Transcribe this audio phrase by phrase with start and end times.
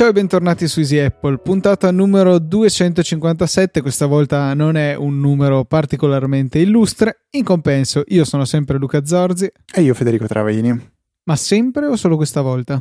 [0.00, 5.66] Ciao e bentornati su Easy Apple, puntata numero 257, questa volta non è un numero
[5.66, 9.52] particolarmente illustre, in compenso io sono sempre Luca Zorzi.
[9.74, 10.90] E io Federico Travaini.
[11.24, 12.80] Ma sempre o solo questa volta?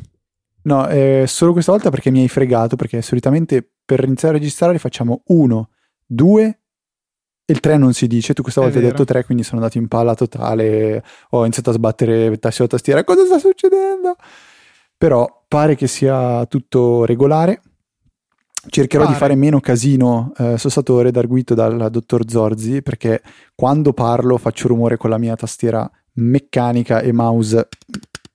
[0.62, 4.80] No, eh, solo questa volta perché mi hai fregato, perché solitamente per iniziare a registrare
[4.80, 5.72] facciamo uno,
[6.06, 6.60] due
[7.44, 9.78] e il 3 non si dice, tu questa volta hai detto 3, quindi sono andato
[9.78, 14.16] in palla totale, ho iniziato a sbattere tasto tastiera, cosa sta succedendo?
[15.00, 17.62] Però pare che sia tutto regolare.
[18.68, 19.16] Cercherò pare.
[19.16, 23.22] di fare meno casino eh, sostatore d'arguito dal dottor Zorzi perché
[23.56, 27.70] quando parlo faccio rumore con la mia tastiera meccanica e mouse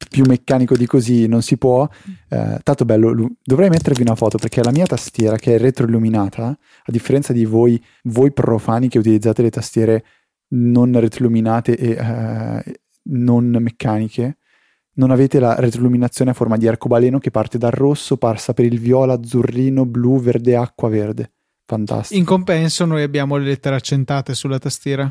[0.08, 1.86] più meccanico di così non si può.
[2.28, 6.92] Eh, tanto bello, dovrei mettervi una foto perché la mia tastiera che è retroilluminata, a
[6.92, 10.04] differenza di voi, voi profani che utilizzate le tastiere
[10.54, 14.38] non retroilluminate e eh, non meccaniche,
[14.94, 18.78] non avete la retroilluminazione a forma di arcobaleno che parte dal rosso, passa per il
[18.78, 21.32] viola, azzurrino, blu, verde, acqua, verde.
[21.66, 22.18] Fantastico.
[22.18, 25.10] In compenso noi abbiamo le lettere accentate sulla tastiera.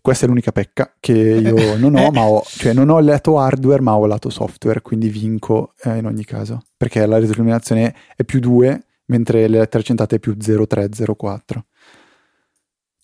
[0.00, 3.38] Questa è l'unica pecca che io non ho, ma ho, cioè non ho il lato
[3.38, 7.94] hardware, ma ho il lato software, quindi vinco eh, in ogni caso, perché la retroilluminazione
[8.16, 11.64] è più 2, mentre le lettere accentate è più 0304.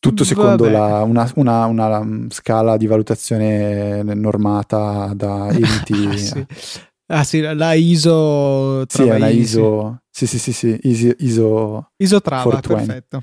[0.08, 6.06] Tutto secondo la, una, una, una, scala di valutazione normata da enti.
[6.06, 6.46] ah, sì.
[7.06, 8.84] ah sì, la ISO.
[8.88, 10.02] Sì, è la ISO.
[10.10, 11.14] Sì, sì, sì, sì, ISO.
[11.18, 13.22] ISO, ISO Trava, perfetto.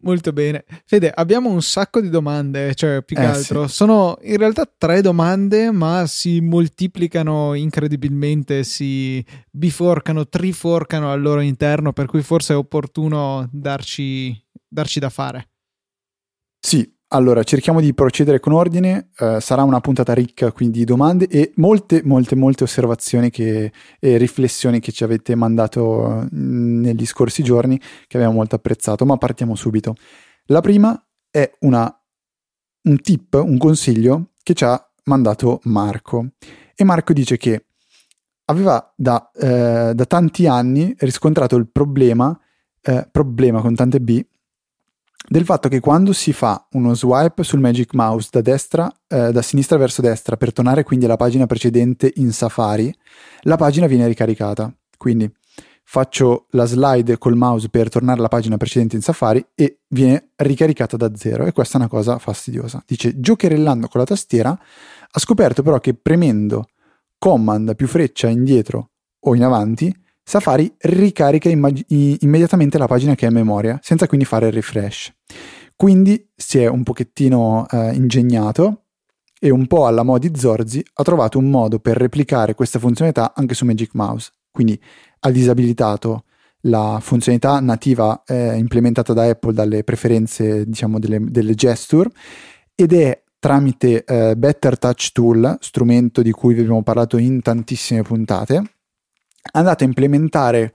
[0.00, 0.64] Molto bene.
[0.84, 3.66] Fede, abbiamo un sacco di domande, cioè più che eh, altro.
[3.66, 3.74] Sì.
[3.74, 11.92] Sono in realtà tre domande, ma si moltiplicano incredibilmente, si biforcano, triforcano al loro interno,
[11.92, 15.50] per cui forse è opportuno darci darci da fare.
[16.60, 21.26] Sì, allora cerchiamo di procedere con ordine, uh, sarà una puntata ricca quindi di domande
[21.26, 27.42] e molte, molte, molte osservazioni che, e riflessioni che ci avete mandato mm, negli scorsi
[27.42, 29.94] giorni che abbiamo molto apprezzato, ma partiamo subito.
[30.46, 31.90] La prima è una,
[32.82, 36.32] un tip, un consiglio che ci ha mandato Marco
[36.74, 37.64] e Marco dice che
[38.46, 42.38] aveva da, eh, da tanti anni riscontrato il problema,
[42.82, 44.22] eh, problema con tante B,
[45.30, 49.42] del fatto che quando si fa uno swipe sul Magic Mouse da, destra, eh, da
[49.42, 52.92] sinistra verso destra per tornare quindi alla pagina precedente in Safari,
[53.42, 54.72] la pagina viene ricaricata.
[54.96, 55.30] Quindi
[55.84, 60.96] faccio la slide col mouse per tornare alla pagina precedente in Safari e viene ricaricata
[60.96, 62.82] da zero e questa è una cosa fastidiosa.
[62.86, 66.68] Dice giocherellando con la tastiera ha scoperto però che premendo
[67.18, 68.90] command più freccia indietro
[69.20, 69.94] o in avanti
[70.28, 75.10] Safari ricarica immag- immediatamente la pagina che è in memoria, senza quindi fare il refresh.
[75.74, 78.82] Quindi si è un pochettino eh, ingegnato
[79.40, 83.54] e un po' alla modi Zorzi ha trovato un modo per replicare questa funzionalità anche
[83.54, 84.30] su Magic Mouse.
[84.50, 84.78] Quindi
[85.20, 86.24] ha disabilitato
[86.62, 92.10] la funzionalità nativa eh, implementata da Apple dalle preferenze diciamo delle, delle gesture
[92.74, 98.02] ed è tramite eh, Better Touch Tool, strumento di cui vi abbiamo parlato in tantissime
[98.02, 98.62] puntate,
[99.52, 100.72] andate a implementare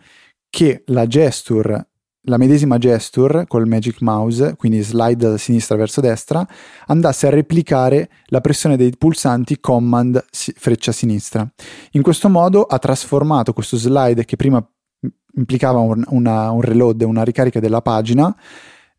[0.50, 1.88] che la gesture,
[2.28, 6.46] la medesima gesture col Magic Mouse, quindi slide da sinistra verso destra,
[6.88, 11.48] andasse a replicare la pressione dei pulsanti Command freccia sinistra.
[11.92, 14.66] In questo modo ha trasformato questo slide che prima
[15.36, 18.36] implicava un, una, un reload, una ricarica della pagina,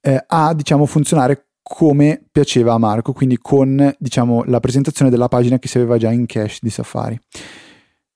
[0.01, 5.59] eh, a diciamo funzionare come piaceva a Marco, quindi con diciamo, la presentazione della pagina
[5.59, 7.19] che si aveva già in cache di Safari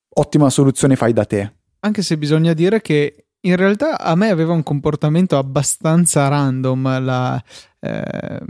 [0.08, 1.52] ottima soluzione fai da te.
[1.80, 7.42] Anche se bisogna dire che in realtà a me aveva un comportamento abbastanza random la,
[7.80, 8.40] eh,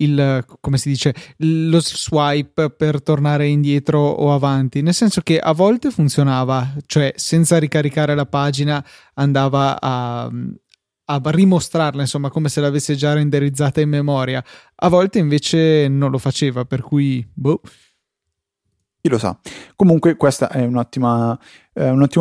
[0.00, 5.52] il, come si dice, lo swipe per tornare indietro o avanti, nel senso che a
[5.52, 8.84] volte funzionava, cioè senza ricaricare la pagina
[9.14, 10.30] andava a,
[11.04, 14.42] a rimostrarla, insomma, come se l'avesse già renderizzata in memoria,
[14.76, 17.60] a volte invece non lo faceva, per cui, boh.
[19.00, 19.38] Chi lo sa.
[19.76, 21.38] Comunque questo è eh, un ottimo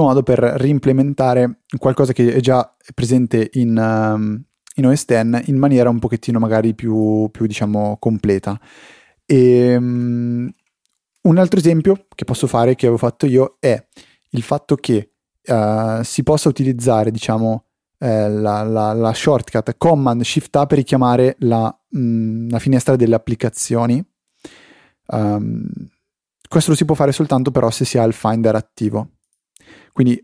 [0.03, 4.41] modo per reimplementare qualcosa che è già presente in, um,
[4.75, 8.57] in OS X in maniera un pochettino magari più, più diciamo, completa.
[9.25, 10.49] E, um,
[11.21, 13.85] un altro esempio che posso fare, che avevo fatto io, è
[14.29, 15.15] il fatto che
[15.47, 17.65] uh, si possa utilizzare, diciamo,
[17.97, 22.95] eh, la, la, la, shortcut Command Shift A per richiamare la, mh, mm, la finestra
[22.95, 24.01] delle applicazioni.
[25.07, 25.67] Um,
[26.49, 29.11] questo lo si può fare soltanto però se si ha il Finder attivo.
[29.93, 30.15] Quindi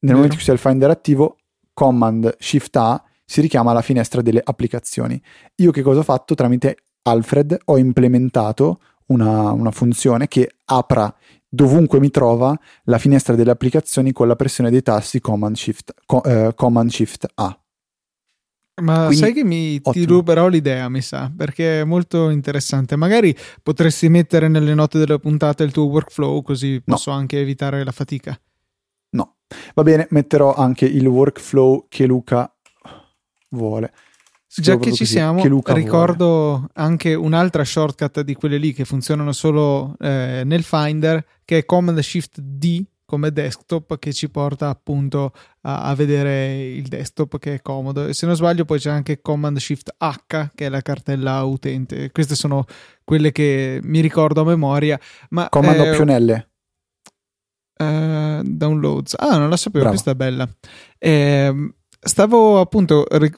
[0.00, 1.36] nel momento in cui si ha il Finder attivo,
[1.72, 5.20] Command Shift A si richiama alla finestra delle applicazioni.
[5.56, 6.34] Io che cosa ho fatto?
[6.34, 11.14] Tramite Alfred ho implementato una, una funzione che apra
[11.48, 16.24] dovunque mi trova la finestra delle applicazioni con la pressione dei tasti Command Shift, co,
[16.24, 17.58] eh, Command Shift A.
[18.80, 22.96] Ma Quindi, sai che mi ti ruberò l'idea, mi sa, perché è molto interessante.
[22.96, 27.16] Magari potresti mettere nelle note della puntata il tuo workflow, così posso no.
[27.16, 28.38] anche evitare la fatica.
[29.10, 29.36] No,
[29.74, 32.52] va bene, metterò anche il workflow che Luca
[33.50, 33.92] vuole.
[34.46, 36.68] Già che ci così, siamo, che ricordo vuole.
[36.74, 41.98] anche un'altra shortcut di quelle lì che funzionano solo eh, nel Finder, che è Command
[42.00, 45.32] Shift D come desktop che ci porta appunto
[45.62, 48.06] a, a, vedere il desktop che è comodo.
[48.06, 52.10] E se non sbaglio poi c'è anche Command Shift H che è la cartella utente.
[52.10, 52.66] Queste sono
[53.04, 55.00] quelle che mi ricordo a memoria
[55.30, 56.46] ma Command eh, Option L.
[57.80, 59.14] Uh, downloads.
[59.18, 59.94] Ah non la sapevo Bravo.
[59.94, 60.46] questa è bella.
[60.98, 63.34] Eh, stavo appunto ri-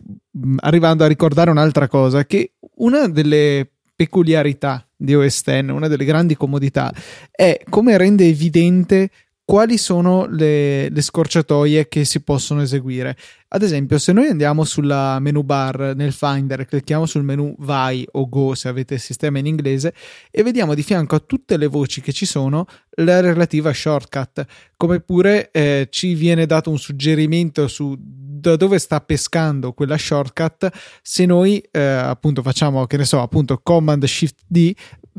[0.62, 6.34] arrivando a ricordare un'altra cosa che una delle peculiarità di OS X, una delle grandi
[6.34, 6.92] comodità,
[7.30, 9.10] è come rende evidente
[9.50, 13.16] quali sono le, le, scorciatoie che si possono eseguire.
[13.48, 18.28] Ad esempio, se noi andiamo sulla menu bar nel Finder, clicchiamo sul menu Vai o
[18.28, 19.92] Go se avete il sistema in inglese
[20.30, 22.64] e vediamo di fianco a tutte le voci che ci sono
[22.98, 29.00] la relativa shortcut, come pure eh, ci viene dato un suggerimento su da dove sta
[29.00, 30.70] pescando quella shortcut
[31.02, 34.72] se noi eh, appunto facciamo che ne so appunto command shift D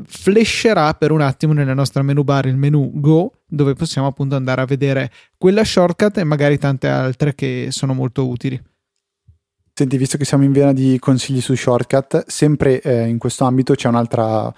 [0.04, 4.62] flasherà per un attimo nella nostra menu bar il menu Go, dove possiamo appunto andare
[4.62, 8.60] a vedere quella shortcut e magari tante altre che sono molto utili.
[9.74, 13.74] Senti, visto che siamo in vena di consigli su shortcut, sempre eh, in questo ambito
[13.74, 14.52] c'è un'altra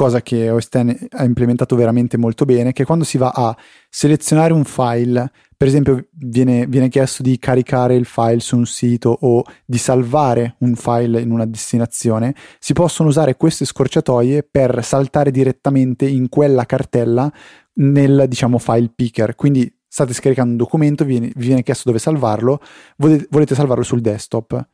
[0.00, 3.54] cosa che OS X ha implementato veramente molto bene, che quando si va a
[3.90, 9.14] selezionare un file, per esempio viene, viene, chiesto di caricare il file su un sito
[9.20, 15.30] o di salvare un file in una destinazione, si possono usare queste scorciatoie per saltare
[15.30, 17.30] direttamente in quella cartella
[17.74, 19.34] nel diciamo file picker.
[19.34, 22.58] Quindi state scaricando un documento, vi viene, vi viene chiesto dove salvarlo,
[22.96, 24.66] volete, volete salvarlo sul desktop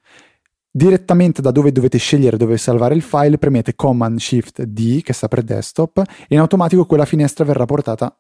[0.77, 5.27] direttamente da dove dovete scegliere dove salvare il file, premete Command Shift D che sta
[5.27, 8.15] per desktop e in automatico quella finestra verrà portata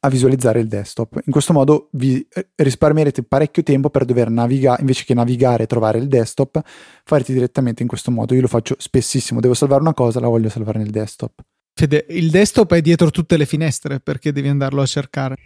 [0.00, 1.20] a visualizzare il desktop.
[1.24, 5.66] In questo modo vi eh, risparmierete parecchio tempo per dover navigare, invece che navigare e
[5.66, 6.60] trovare il desktop,
[7.04, 8.34] farete direttamente in questo modo.
[8.34, 11.44] Io lo faccio spessissimo, devo salvare una cosa, la voglio salvare nel desktop.
[11.74, 15.36] Fede, il desktop è dietro tutte le finestre perché devi andarlo a cercare.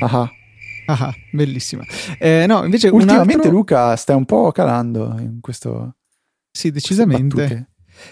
[0.00, 0.30] Ah.
[0.86, 1.84] Ah, bellissima.
[2.18, 3.50] Eh, no, invece Ultimamente altro...
[3.50, 5.96] Luca stai un po' calando in questo...
[6.50, 7.68] Sì, decisamente.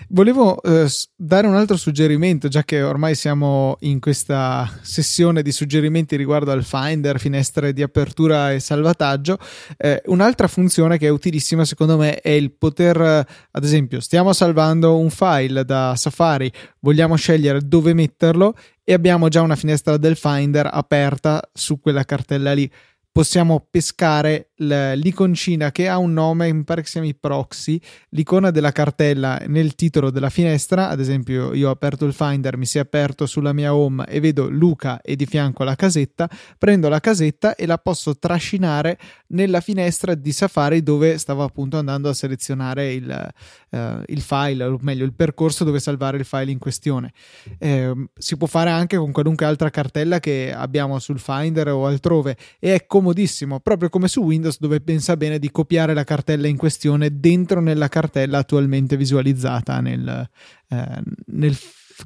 [0.09, 6.17] Volevo eh, dare un altro suggerimento, già che ormai siamo in questa sessione di suggerimenti
[6.17, 9.39] riguardo al Finder, finestre di apertura e salvataggio.
[9.77, 14.99] Eh, un'altra funzione che è utilissima secondo me è il poter, ad esempio, stiamo salvando
[14.99, 20.69] un file da Safari, vogliamo scegliere dove metterlo e abbiamo già una finestra del Finder
[20.71, 22.71] aperta su quella cartella lì.
[23.11, 27.81] Possiamo pescare l'iconcina che ha un nome, mi pare che si chiami proxy,
[28.11, 32.67] l'icona della cartella nel titolo della finestra, ad esempio io ho aperto il Finder, mi
[32.67, 36.29] si è aperto sulla mia home e vedo Luca e di fianco la casetta,
[36.59, 38.99] prendo la casetta e la posso trascinare
[39.29, 43.33] nella finestra di Safari dove stavo appunto andando a selezionare il,
[43.71, 47.13] uh, il file, o meglio il percorso dove salvare il file in questione.
[47.59, 52.37] Eh, si può fare anche con qualunque altra cartella che abbiamo sul Finder o altrove
[52.59, 56.57] e è comodissimo, proprio come su Windows dove pensa bene di copiare la cartella in
[56.57, 60.29] questione dentro nella cartella attualmente visualizzata nel,
[60.69, 61.57] eh, nel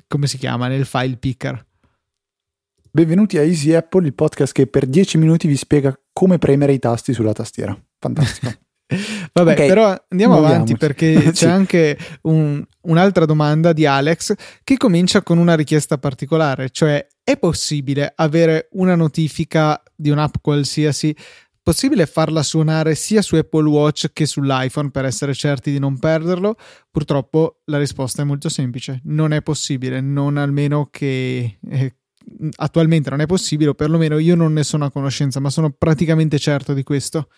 [0.08, 1.64] come si chiama, nel file picker.
[2.90, 6.78] Benvenuti a Easy Apple, il podcast che per 10 minuti vi spiega come premere i
[6.78, 7.78] tasti sulla tastiera.
[7.98, 8.52] Fantastico.
[9.32, 11.30] Vabbè, okay, però andiamo avanti perché sì.
[11.32, 17.36] c'è anche un, un'altra domanda di Alex che comincia con una richiesta particolare, cioè è
[17.36, 21.14] possibile avere una notifica di un'app qualsiasi
[21.66, 26.54] possibile farla suonare sia su Apple Watch che sull'iPhone per essere certi di non perderlo?
[26.92, 31.96] Purtroppo la risposta è molto semplice, non è possibile, non almeno che eh,
[32.58, 36.38] attualmente non è possibile, o perlomeno io non ne sono a conoscenza, ma sono praticamente
[36.38, 37.30] certo di questo.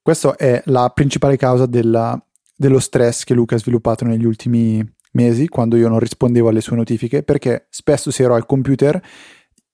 [0.00, 2.18] Questa è la principale causa della,
[2.56, 6.76] dello stress che Luca ha sviluppato negli ultimi mesi, quando io non rispondevo alle sue
[6.76, 8.98] notifiche, perché spesso se ero al computer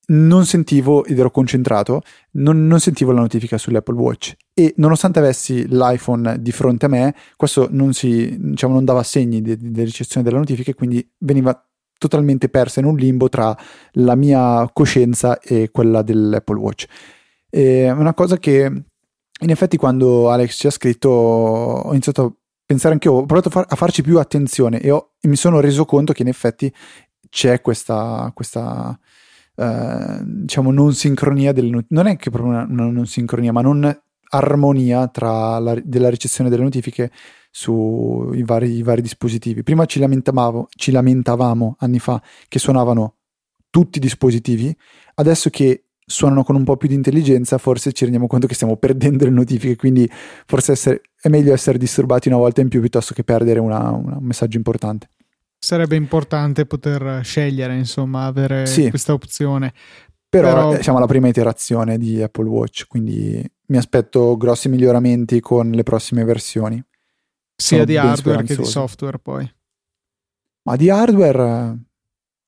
[0.04, 5.66] non sentivo ed ero concentrato, non, non, sentivo la notifica sull'Apple Watch e nonostante avessi
[5.68, 10.24] l'iPhone di fronte a me, questo non, si, diciamo, non dava segni di, di ricezione
[10.24, 11.64] della notifica e quindi veniva
[11.98, 13.56] totalmente persa in un limbo tra
[13.92, 16.86] la mia coscienza e quella dell'Apple Watch.
[17.48, 22.32] È una cosa che in effetti quando Alex ci ha scritto ho iniziato a
[22.64, 25.36] pensare anche io, ho provato a, far, a farci più attenzione e, ho, e, mi
[25.36, 26.72] sono reso conto che in effetti
[27.28, 28.98] c'è questa, questa
[29.54, 33.60] eh, diciamo, non sincronia delle notifiche, non è che proprio una, una non sincronia, ma
[33.60, 34.00] non
[34.34, 37.10] armonia tra la, della ricezione delle notifiche
[37.50, 39.62] sui vari, vari dispositivi.
[39.62, 43.16] Prima ci lamentavamo, ci lamentavamo anni fa che suonavano
[43.68, 44.74] tutti i dispositivi,
[45.14, 48.76] adesso che suonano con un po' più di intelligenza, forse ci rendiamo conto che stiamo
[48.76, 50.10] perdendo le notifiche, quindi
[50.46, 54.16] forse essere, è meglio essere disturbati una volta in più piuttosto che perdere una, una,
[54.16, 55.08] un messaggio importante.
[55.64, 58.90] Sarebbe importante poter scegliere, insomma, avere sì.
[58.90, 59.72] questa opzione.
[60.28, 65.70] Però, Però siamo alla prima iterazione di Apple Watch, quindi mi aspetto grossi miglioramenti con
[65.70, 66.82] le prossime versioni.
[67.54, 69.48] Sia Sono di hardware che di software poi.
[70.62, 71.78] Ma di hardware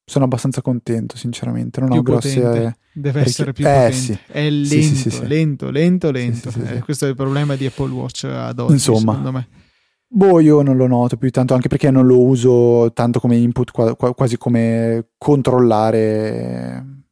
[0.04, 1.78] sono abbastanza contento, sinceramente.
[1.78, 2.40] Non più ho grosse.
[2.40, 2.78] Potente.
[2.94, 3.97] Deve ric- essere più eh, potente.
[3.97, 4.18] Sì.
[4.26, 6.52] È lento, sì, sì, lento, lento, lento.
[6.64, 9.49] Eh, questo è il problema di Apple Watch ad oggi, Insomma, secondo me.
[10.16, 13.73] Boh, io non lo noto più tanto, anche perché non lo uso tanto come input,
[13.97, 17.02] quasi come controllare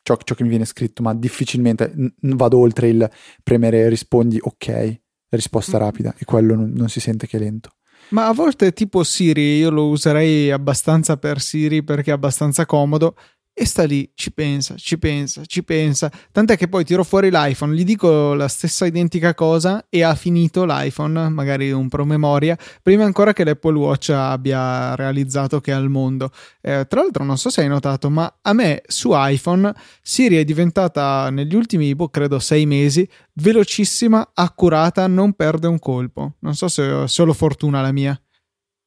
[0.00, 3.10] ciò, ciò che mi viene scritto, ma difficilmente vado oltre il
[3.42, 5.00] premere rispondi ok,
[5.30, 5.80] risposta mm.
[5.80, 7.70] rapida, e quello non, non si sente che è lento.
[8.10, 13.16] Ma a volte tipo Siri, io lo userei abbastanza per Siri perché è abbastanza comodo
[13.58, 16.12] e sta lì, ci pensa, ci pensa, ci pensa.
[16.30, 20.66] Tant'è che poi tiro fuori l'iPhone, gli dico la stessa identica cosa e ha finito
[20.66, 26.32] l'iPhone, magari un promemoria, prima ancora che l'Apple Watch abbia realizzato che è al mondo.
[26.60, 29.72] Eh, tra l'altro, non so se hai notato, ma a me su iPhone
[30.02, 36.34] Siri è diventata negli ultimi, boh, credo, sei mesi velocissima, accurata, non perde un colpo.
[36.40, 38.20] Non so se è solo fortuna la mia.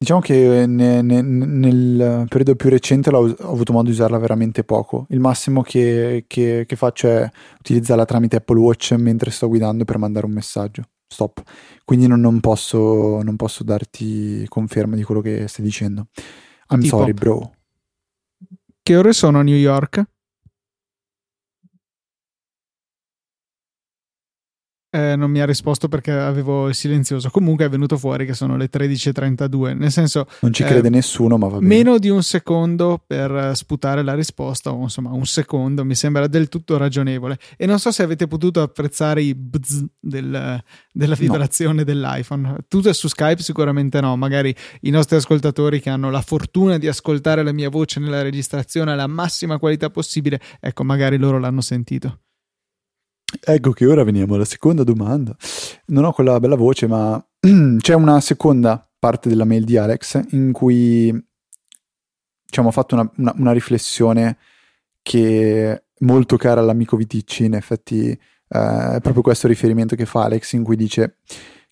[0.02, 5.04] Diciamo che ne, ne, nel periodo più recente ho avuto modo di usarla veramente poco.
[5.10, 9.98] Il massimo che, che, che, faccio è utilizzarla tramite Apple Watch mentre sto guidando per
[9.98, 10.84] mandare un messaggio.
[11.06, 11.42] Stop.
[11.84, 16.06] Quindi non, non, posso, non posso, darti conferma di quello che stai dicendo.
[16.70, 17.52] I'm tipo, sorry, bro.
[18.82, 20.02] Che ore sono a New York?
[24.92, 27.30] Eh, non mi ha risposto perché avevo il silenzioso.
[27.30, 29.76] Comunque è venuto fuori che sono le 13.32.
[29.76, 30.26] Nel senso.
[30.40, 31.68] Non ci crede eh, nessuno, ma va bene.
[31.68, 36.48] Meno di un secondo per sputare la risposta, o insomma un secondo, mi sembra del
[36.48, 37.38] tutto ragionevole.
[37.56, 40.60] E non so se avete potuto apprezzare i bzz del,
[40.92, 41.84] della vibrazione no.
[41.84, 42.56] dell'iPhone.
[42.66, 44.16] Tutto su Skype sicuramente no.
[44.16, 48.90] Magari i nostri ascoltatori che hanno la fortuna di ascoltare la mia voce nella registrazione
[48.90, 52.22] alla massima qualità possibile, ecco, magari loro l'hanno sentito.
[53.38, 55.36] Ecco che ora veniamo alla seconda domanda.
[55.86, 57.24] Non ho quella bella voce, ma
[57.78, 61.10] c'è una seconda parte della mail di Alex in cui
[62.46, 64.36] diciamo, ha fatto una, una, una riflessione
[65.02, 67.44] che è molto cara all'amico Viticci.
[67.44, 68.18] In effetti, eh,
[68.48, 71.18] è proprio questo riferimento che fa Alex, in cui dice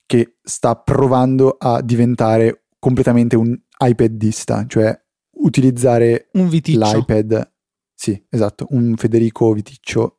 [0.06, 4.98] che sta provando a diventare completamente un iPadista, cioè
[5.40, 7.52] utilizzare un l'iPad.
[7.94, 10.17] Sì, esatto, un Federico Viticcio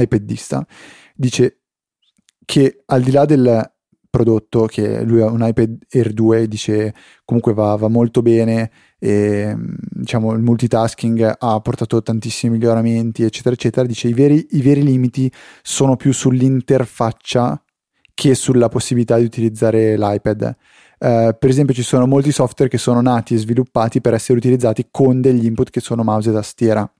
[0.00, 0.66] iPadista,
[1.14, 1.60] dice
[2.44, 3.70] che al di là del
[4.10, 9.54] prodotto, che lui ha un iPad Air 2, dice comunque va, va molto bene, e,
[9.56, 15.30] diciamo il multitasking ha portato tantissimi miglioramenti, eccetera, eccetera, dice i veri, i veri limiti
[15.62, 17.62] sono più sull'interfaccia
[18.14, 20.56] che sulla possibilità di utilizzare l'iPad.
[20.98, 24.88] Uh, per esempio ci sono molti software che sono nati e sviluppati per essere utilizzati
[24.90, 26.92] con degli input che sono mouse e tastiera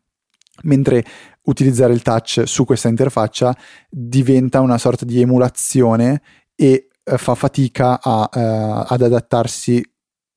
[0.62, 1.04] mentre
[1.42, 3.56] utilizzare il touch su questa interfaccia
[3.88, 6.22] diventa una sorta di emulazione
[6.54, 9.82] e eh, fa fatica a, eh, ad adattarsi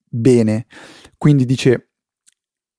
[0.07, 0.65] bene.
[1.17, 1.89] Quindi dice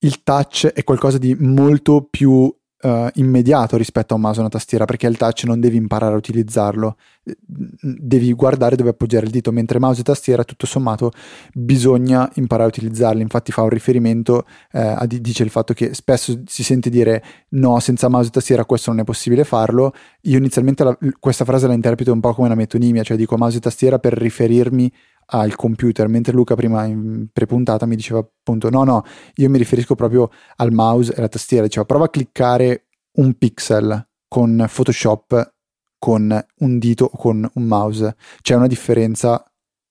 [0.00, 4.48] il touch è qualcosa di molto più uh, immediato rispetto a un mouse e una
[4.48, 9.52] tastiera perché il touch non devi imparare a utilizzarlo, devi guardare dove appoggiare il dito,
[9.52, 11.12] mentre mouse e tastiera tutto sommato
[11.52, 13.22] bisogna imparare a utilizzarli.
[13.22, 17.78] Infatti fa un riferimento, eh, a, dice il fatto che spesso si sente dire no,
[17.80, 19.92] senza mouse e tastiera questo non è possibile farlo.
[20.22, 23.58] Io inizialmente la, questa frase la interpreto un po' come una metonimia, cioè dico mouse
[23.58, 24.92] e tastiera per riferirmi
[25.26, 29.04] al computer, mentre Luca prima in prepuntata mi diceva appunto no no,
[29.36, 32.88] io mi riferisco proprio al mouse e alla tastiera, diceva prova a cliccare
[33.18, 35.54] un pixel con Photoshop
[35.98, 39.44] con un dito o con un mouse, c'è una differenza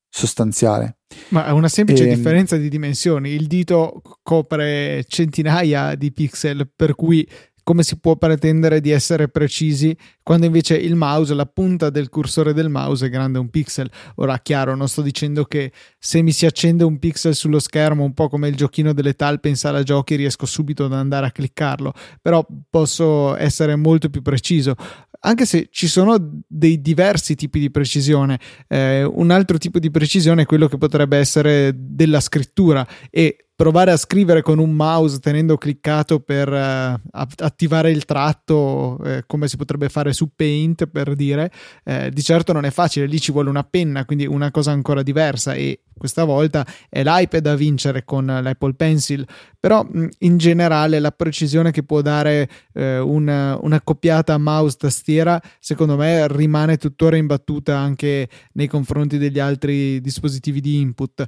[0.09, 0.97] sostanziale.
[1.29, 2.09] Ma è una semplice e...
[2.09, 7.27] Ehm, differenza di dimensioni, il dito copre centinaia di pixel, per cui
[7.63, 12.53] come si può pretendere di essere precisi quando invece il mouse, la punta del cursore
[12.53, 13.89] del mouse è grande un pixel.
[14.15, 18.13] Ora, chiaro, non sto dicendo che se mi si accende un pixel sullo schermo, un
[18.13, 21.93] po' come il giochino delle talpe in sala giochi, riesco subito ad andare a cliccarlo,
[22.21, 24.75] però posso essere molto più preciso.
[25.23, 28.39] anche se ci sono dei diversi tipi di precisione.
[28.67, 33.91] Eh, un altro tipo di precisione è quello che potrebbe essere della scrittura e provare
[33.91, 39.55] a scrivere con un mouse tenendo cliccato per uh, attivare il tratto eh, come si
[39.55, 41.51] potrebbe fare su Paint per dire
[41.83, 45.03] eh, di certo non è facile lì ci vuole una penna quindi una cosa ancora
[45.03, 49.23] diversa e questa volta è l'iPad a vincere con l'Apple Pencil.
[49.59, 49.87] Però
[50.17, 56.77] in generale la precisione che può dare eh, una, un'accoppiata mouse tastiera secondo me rimane
[56.77, 61.27] tuttora imbattuta anche nei confronti degli altri dispositivi di input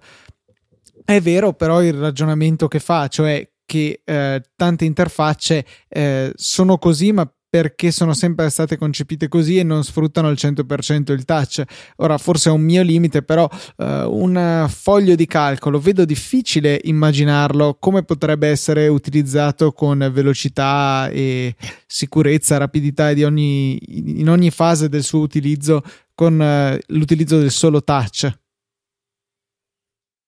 [1.06, 7.12] è vero però il ragionamento che fa, cioè che eh, tante interfacce eh, sono così,
[7.12, 11.62] ma perché sono sempre state concepite così e non sfruttano al 100% il touch.
[11.98, 17.78] Ora, forse è un mio limite, però eh, un foglio di calcolo vedo difficile immaginarlo
[17.80, 21.56] come potrebbe essere utilizzato con velocità e
[21.86, 23.78] sicurezza, rapidità di ogni,
[24.20, 25.84] in ogni fase del suo utilizzo
[26.16, 28.32] con eh, l'utilizzo del solo touch.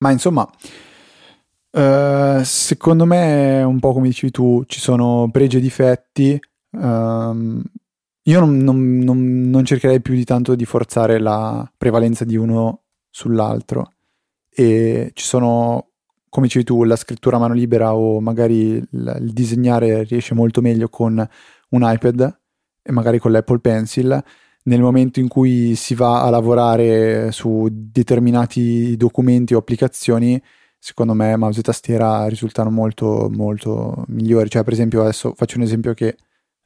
[0.06, 0.48] Ma insomma,
[1.72, 6.40] uh, secondo me, un po' come dici tu, ci sono pregi e difetti.
[6.70, 7.64] Um,
[8.22, 12.84] io non, non, non, non, cercherei più di tanto di forzare la prevalenza di uno
[13.10, 13.94] sull'altro.
[14.48, 15.88] E ci sono,
[16.30, 20.62] come dicevi tu, la scrittura a mano libera o magari il, il disegnare riesce molto
[20.62, 21.28] meglio con
[21.70, 22.40] un iPad
[22.84, 24.24] e magari con l'Apple Pencil
[24.68, 30.42] nel momento in cui si va a lavorare su determinati documenti o applicazioni,
[30.80, 34.50] secondo me mouse e tastiera risultano molto, molto migliori.
[34.50, 36.18] Cioè, per esempio, adesso faccio un esempio che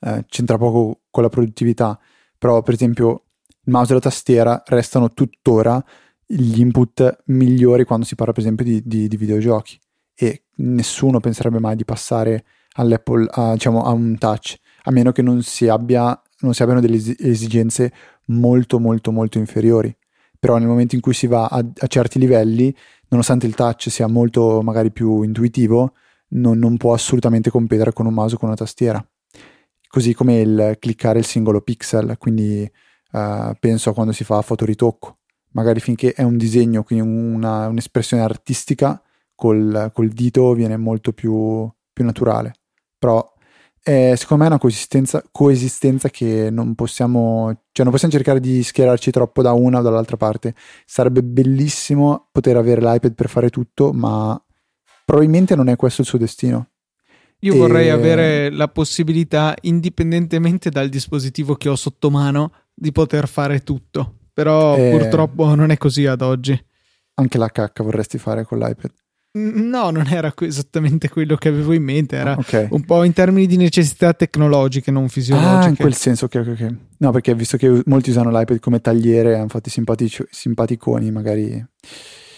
[0.01, 1.99] eh, c'entra poco con la produttività,
[2.37, 3.23] però per esempio
[3.63, 5.83] il mouse e la tastiera restano tuttora
[6.25, 9.79] gli input migliori quando si parla per esempio di, di, di videogiochi
[10.13, 15.21] e nessuno penserebbe mai di passare all'Apple a, diciamo, a un touch a meno che
[15.21, 17.91] non si abbia non si abbiano delle esigenze
[18.25, 19.95] molto molto molto inferiori.
[20.39, 22.73] Però nel momento in cui si va a, a certi livelli,
[23.09, 25.93] nonostante il touch sia molto magari più intuitivo,
[26.29, 29.05] non, non può assolutamente competere con un mouse o con una tastiera.
[29.87, 32.69] Così come il cliccare il singolo pixel, quindi
[33.11, 35.17] uh, penso a quando si fa fotoritocco.
[35.51, 39.01] Magari finché è un disegno, quindi una, un'espressione artistica,
[39.33, 42.53] col, col dito viene molto più, più naturale.
[42.97, 43.33] Però
[43.81, 48.61] è secondo me è una coesistenza, coesistenza che non possiamo, cioè non possiamo cercare di
[48.61, 50.53] schierarci troppo da una o dall'altra parte.
[50.85, 54.41] Sarebbe bellissimo poter avere l'iPad per fare tutto, ma
[55.05, 56.69] probabilmente non è questo il suo destino.
[57.39, 57.57] Io e...
[57.57, 64.15] vorrei avere la possibilità, indipendentemente dal dispositivo che ho sotto mano, di poter fare tutto.
[64.33, 64.91] Però e...
[64.91, 66.57] purtroppo non è così ad oggi.
[67.15, 68.91] Anche la cacca vorresti fare con l'iPad.
[69.31, 72.67] No, non era esattamente quello che avevo in mente, era okay.
[72.71, 75.65] un po' in termini di necessità tecnologiche, non fisiologiche.
[75.65, 76.75] Ah, in quel senso, ok, ok.
[76.97, 81.63] No, perché visto che molti usano l'iPad come tagliere, hanno fatto simpatici, simpaticoni, magari...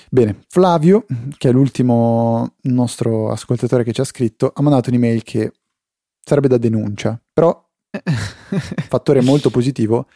[0.09, 1.05] Bene, Flavio,
[1.37, 5.53] che è l'ultimo nostro ascoltatore che ci ha scritto, ha mandato un'email che
[6.21, 7.69] sarebbe da denuncia, però
[8.89, 10.07] fattore molto positivo,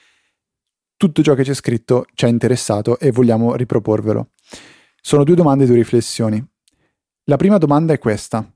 [0.98, 4.32] tutto ciò che c'è scritto ci ha interessato e vogliamo riproporvelo.
[5.02, 6.46] Sono due domande e due riflessioni.
[7.28, 8.48] La prima domanda è questa.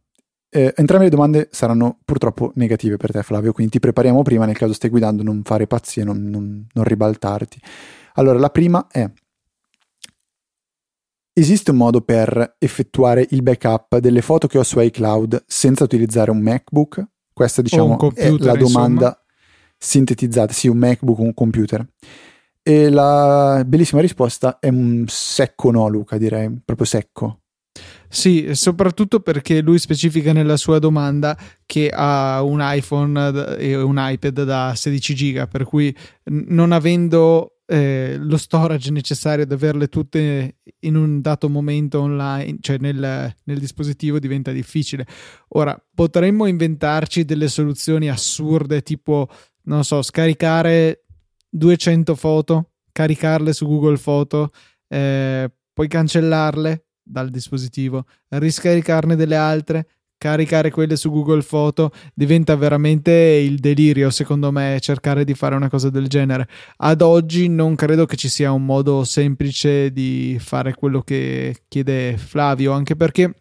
[0.51, 4.57] Eh, entrambe le domande saranno purtroppo negative per te, Flavio, quindi ti prepariamo prima nel
[4.57, 7.59] caso stai guidando, non fare pazzie, non, non, non ribaltarti.
[8.13, 9.09] Allora, la prima è:
[11.33, 16.31] esiste un modo per effettuare il backup delle foto che ho su iCloud senza utilizzare
[16.31, 17.07] un MacBook?
[17.33, 19.23] Questa, diciamo, computer, è la domanda insomma.
[19.77, 20.53] sintetizzata.
[20.53, 21.87] Sì, un MacBook o un computer.
[22.61, 27.41] E la bellissima risposta è un secco no, Luca, direi, proprio secco.
[28.11, 34.43] Sì, soprattutto perché lui specifica nella sua domanda che ha un iPhone e un iPad
[34.43, 40.95] da 16 giga, per cui non avendo eh, lo storage necessario ad averle tutte in
[40.95, 45.05] un dato momento online, cioè nel, nel dispositivo, diventa difficile.
[45.49, 49.29] Ora, potremmo inventarci delle soluzioni assurde, tipo,
[49.65, 51.03] non so, scaricare
[51.47, 54.49] 200 foto, caricarle su Google Foto,
[54.87, 63.11] eh, poi cancellarle dal dispositivo, riscaricarne delle altre, caricare quelle su Google Foto diventa veramente
[63.11, 66.47] il delirio, secondo me, cercare di fare una cosa del genere.
[66.77, 72.17] Ad oggi non credo che ci sia un modo semplice di fare quello che chiede
[72.17, 73.33] Flavio, anche perché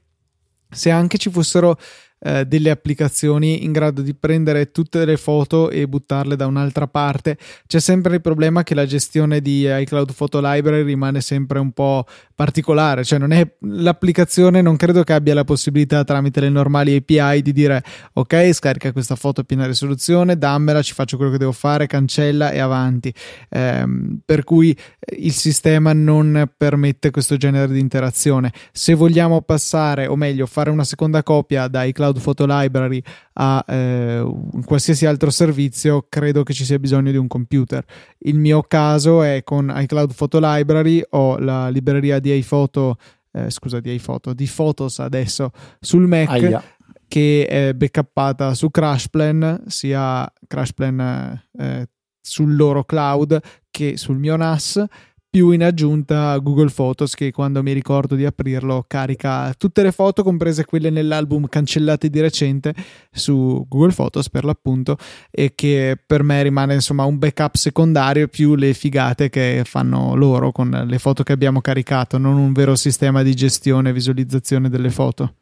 [0.71, 1.77] se anche ci fossero
[2.21, 7.37] eh, delle applicazioni in grado di prendere tutte le foto e buttarle da un'altra parte.
[7.67, 12.05] C'è sempre il problema che la gestione di iCloud Photo Library rimane sempre un po'
[12.35, 17.43] particolare, cioè non è l'applicazione non credo che abbia la possibilità tramite le normali API
[17.43, 21.53] di dire ok, scarica questa foto a piena risoluzione, dammela, ci faccio quello che devo
[21.53, 23.13] fare, cancella e avanti.
[23.51, 28.53] Ehm, per cui eh, il sistema non permette questo genere di interazione.
[28.73, 33.03] Se vogliamo passare, o meglio, fare una seconda copia da iCloud Photo Library
[33.35, 34.27] a eh,
[34.65, 37.85] qualsiasi altro servizio, credo che ci sia bisogno di un computer.
[38.19, 42.97] Il mio caso è con iCloud Photo Library, ho la libreria di iPhoto,
[43.33, 46.29] eh, scusa, di iPhoto, di Photos adesso sul Mac.
[46.29, 46.63] Aia.
[47.09, 51.89] Che è backuppata su CrashPlan, sia CrashPlan eh,
[52.21, 53.41] sul loro cloud
[53.71, 54.85] che sul mio NAS
[55.31, 60.23] più in aggiunta Google Photos che quando mi ricordo di aprirlo carica tutte le foto
[60.23, 62.75] comprese quelle nell'album cancellate di recente
[63.13, 64.97] su Google Photos per l'appunto
[65.31, 70.51] e che per me rimane insomma un backup secondario più le figate che fanno loro
[70.51, 74.91] con le foto che abbiamo caricato non un vero sistema di gestione e visualizzazione delle
[74.91, 75.35] foto.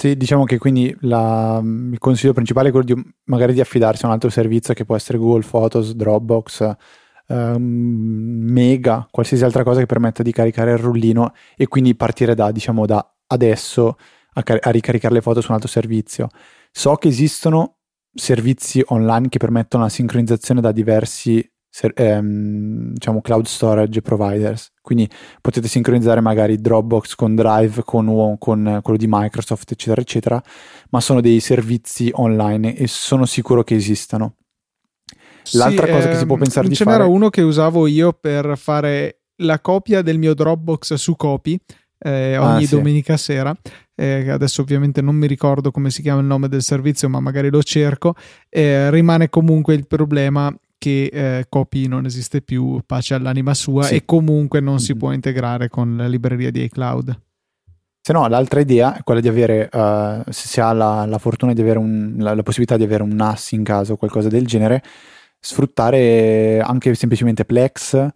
[0.00, 4.06] Sì, diciamo che quindi la, il consiglio principale è quello di magari di affidarsi a
[4.06, 6.76] un altro servizio che può essere Google Photos, Dropbox,
[7.28, 7.62] um,
[8.50, 12.86] Mega, qualsiasi altra cosa che permetta di caricare il rullino e quindi partire da, diciamo,
[12.86, 13.96] da adesso
[14.34, 16.28] a, car- a ricaricare le foto su un altro servizio.
[16.70, 17.76] So che esistono
[18.12, 21.46] servizi online che permettono la sincronizzazione da diversi
[21.94, 24.72] ehm, diciamo cloud storage providers.
[24.80, 25.08] Quindi
[25.40, 30.42] potete sincronizzare magari Dropbox con Drive, con, con quello di Microsoft, eccetera, eccetera,
[30.90, 34.37] ma sono dei servizi online e sono sicuro che esistano.
[35.52, 36.90] L'altra sì, cosa ehm, che si può ehm, pensare di fare...
[36.90, 41.58] Ce n'era uno che usavo io per fare la copia del mio Dropbox su Copy
[41.98, 43.24] eh, ogni ah, domenica sì.
[43.24, 43.54] sera.
[43.94, 47.50] Eh, adesso ovviamente non mi ricordo come si chiama il nome del servizio, ma magari
[47.50, 48.14] lo cerco.
[48.48, 53.96] Eh, rimane comunque il problema che eh, Copy non esiste più, pace all'anima sua, sì.
[53.96, 54.82] e comunque non mm-hmm.
[54.82, 57.20] si può integrare con la libreria di iCloud.
[58.00, 61.52] Se no, l'altra idea è quella di avere, uh, se si ha la, la fortuna
[61.52, 64.46] di avere un, la, la, possibilità di avere un NAS in casa o qualcosa del
[64.46, 64.82] genere,
[65.40, 68.06] sfruttare anche semplicemente Plex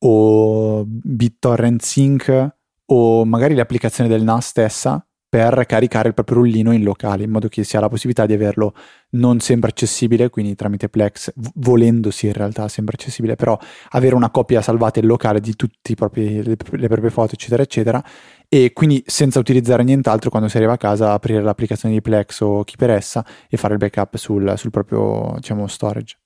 [0.00, 2.48] o BitTorrent Sync
[2.86, 7.48] o magari l'applicazione del NAS stessa per caricare il proprio rullino in locale, in modo
[7.48, 8.72] che si ha la possibilità di averlo
[9.10, 13.58] non sempre accessibile, quindi tramite Plex, volendosi in realtà sempre accessibile, però
[13.90, 18.02] avere una copia salvata in locale di tutte le, proprie foto, eccetera, eccetera,
[18.48, 22.64] e quindi senza utilizzare nient'altro quando si arriva a casa aprire l'applicazione di Plex o
[22.64, 26.16] chi per essa e fare il backup sul, sul proprio diciamo, storage.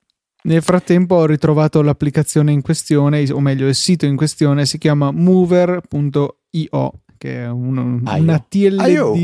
[0.44, 5.10] Nel frattempo ho ritrovato l'applicazione in questione, o meglio il sito in questione, si chiama
[5.12, 8.80] mover.io, che è un, una TLD.
[8.80, 9.14] Aio.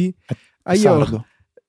[0.62, 1.24] Aio.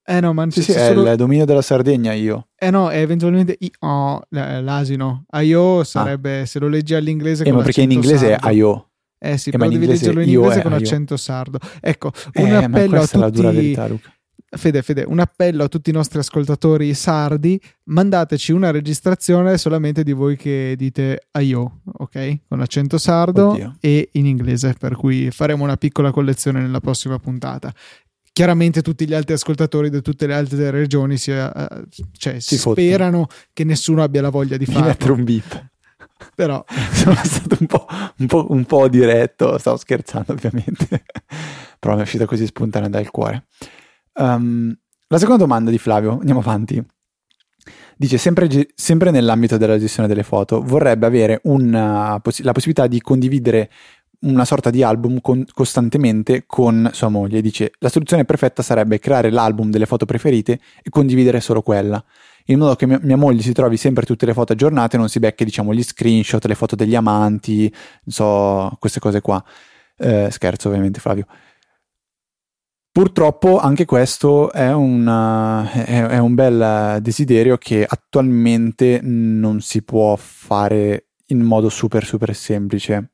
[0.06, 1.06] Eh no, ma sì, sì, solo...
[1.06, 2.48] è il dominio della Sardegna, io.
[2.56, 5.26] Eh no, è eventualmente IO, l'asino.
[5.30, 6.46] Aio sarebbe, ah.
[6.48, 8.46] se lo leggi all'inglese eh, ma perché in inglese sardo.
[8.46, 8.90] è Aio.
[9.20, 11.60] Eh sì, eh, però devi leggerlo in inglese con accento sardo.
[11.80, 13.18] Ecco, un eh, appello a tutti...
[13.20, 14.12] la dura verità, Luca.
[14.52, 20.12] Fede, Fede, un appello a tutti i nostri ascoltatori sardi, mandateci una registrazione solamente di
[20.12, 22.40] voi che dite Aio, ok?
[22.48, 23.76] Con accento sardo Oddio.
[23.80, 27.72] e in inglese, per cui faremo una piccola collezione nella prossima puntata.
[28.32, 31.50] Chiaramente tutti gli altri ascoltatori di tutte le altre regioni si, uh,
[32.18, 34.88] cioè, si sperano che nessuno abbia la voglia di, di farlo.
[34.88, 35.68] mettere un beep.
[36.34, 37.86] Però sono stato un po',
[38.18, 41.04] un, po', un po' diretto, stavo scherzando ovviamente,
[41.78, 43.46] però mi è uscita così spontanea dal cuore.
[44.20, 44.76] Um,
[45.08, 46.84] la seconda domanda di Flavio, andiamo avanti.
[47.96, 53.70] Dice sempre, sempre nell'ambito della gestione delle foto, vorrebbe avere una, la possibilità di condividere
[54.22, 57.42] una sorta di album con, costantemente con sua moglie.
[57.42, 62.04] Dice la soluzione perfetta sarebbe creare l'album delle foto preferite e condividere solo quella,
[62.46, 65.10] in modo che mia, mia moglie si trovi sempre tutte le foto aggiornate e non
[65.10, 67.72] si becchi diciamo gli screenshot, le foto degli amanti,
[68.04, 69.44] non so, queste cose qua.
[69.98, 71.26] Eh, scherzo ovviamente Flavio.
[73.00, 80.18] Purtroppo anche questo è, una, è, è, un bel desiderio che attualmente non si può
[80.18, 83.12] fare in modo super super semplice.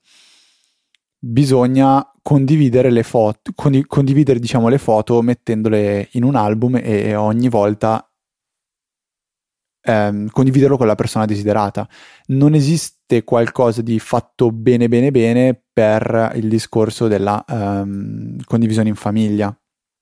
[1.20, 3.52] Bisogna condividere le foto,
[3.86, 8.12] condividere diciamo le foto mettendole in un album e ogni volta
[9.84, 11.88] ehm, condividerlo con la persona desiderata.
[12.30, 18.96] Non esiste qualcosa di fatto bene bene bene per il discorso della ehm, condivisione in
[18.96, 19.56] famiglia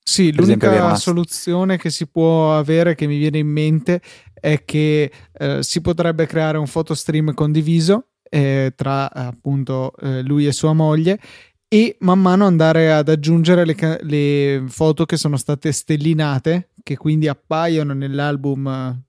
[0.03, 4.01] sì, per l'unica soluzione che si può avere, che mi viene in mente,
[4.33, 10.51] è che eh, si potrebbe creare un photostream condiviso eh, tra appunto eh, lui e
[10.51, 11.19] sua moglie
[11.67, 17.27] e man mano andare ad aggiungere le, le, foto che sono state stellinate, che quindi
[17.27, 19.01] appaiono nell'album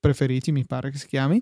[0.00, 1.40] preferiti, mi pare che si chiami,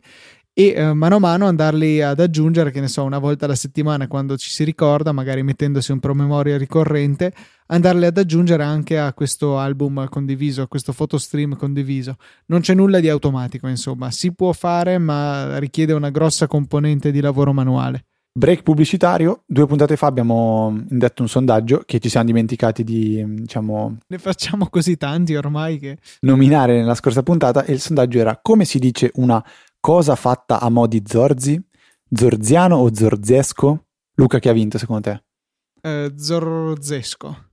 [0.59, 4.09] e eh, mano a mano andarli ad aggiungere, che ne so, una volta alla settimana
[4.09, 7.35] quando ci si ricorda, magari mettendosi un promemoria ricorrente,
[7.66, 12.16] andarli ad aggiungere anche a questo album condiviso, a questo photostream condiviso.
[12.47, 17.21] Non c'è nulla di automatico, insomma, si può fare, ma richiede una grossa componente di
[17.21, 18.07] lavoro manuale.
[18.33, 23.99] Break pubblicitario, due puntate fa abbiamo indetto un sondaggio che ci siamo dimenticati di, diciamo...
[24.07, 25.99] Ne facciamo così tanti ormai che...
[26.21, 29.42] Nominare nella scorsa puntata e il sondaggio era come si dice una
[29.87, 31.64] cosa fatta a mo' di Zorzi?
[32.11, 33.85] Zorziano o Zorzesco?
[34.14, 35.22] Luca che ha vinto secondo te?
[35.81, 37.44] Eh, Zorzesco.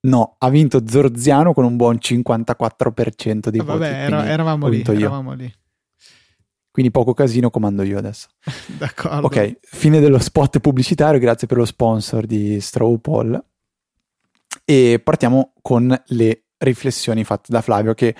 [0.00, 3.78] No, ha vinto Zorziano con un buon 54% di ah, voti.
[3.78, 5.54] Vabbè, era, eravamo lì, eravamo lì.
[6.68, 8.26] Quindi poco casino comando io adesso.
[8.76, 9.26] D'accordo.
[9.26, 13.40] Ok, fine dello spot pubblicitario, grazie per lo sponsor di Straw Poll.
[14.64, 18.16] E partiamo con le riflessioni fatte da Flavio che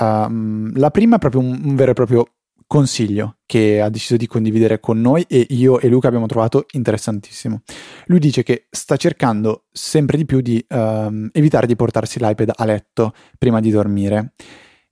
[0.00, 2.33] um, la prima è proprio un, un vero e proprio
[2.66, 7.62] consiglio che ha deciso di condividere con noi e io e Luca abbiamo trovato interessantissimo.
[8.06, 12.64] Lui dice che sta cercando sempre di più di um, evitare di portarsi l'iPad a
[12.64, 14.32] letto prima di dormire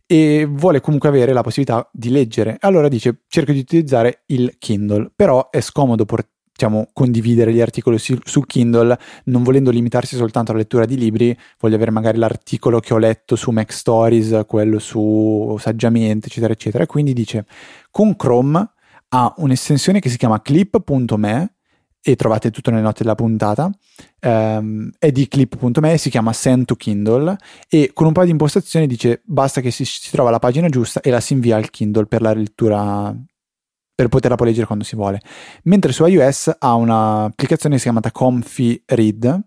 [0.06, 2.56] e vuole comunque avere la possibilità di leggere.
[2.60, 6.30] Allora dice cerco di utilizzare il Kindle, però è scomodo portare
[6.62, 11.36] diciamo, condividere gli articoli su, su, Kindle, non volendo limitarsi soltanto alla lettura di libri,
[11.58, 16.86] voglio avere magari l'articolo che ho letto su Mac Stories, quello su Saggiamente, eccetera, eccetera.
[16.86, 17.46] Quindi dice,
[17.90, 18.70] con Chrome
[19.08, 21.54] ha un'estensione che si chiama clip.me
[22.04, 23.70] e trovate tutto nelle note della puntata,
[24.22, 27.36] um, è di clip.me, si chiama Send to Kindle
[27.68, 31.00] e con un paio di impostazioni dice basta che si, si trova la pagina giusta
[31.00, 33.14] e la si invia al Kindle per la lettura
[33.94, 35.20] per poterla poi leggere quando si vuole.
[35.64, 39.40] Mentre su iOS ha un'applicazione che si chiama Comfy Read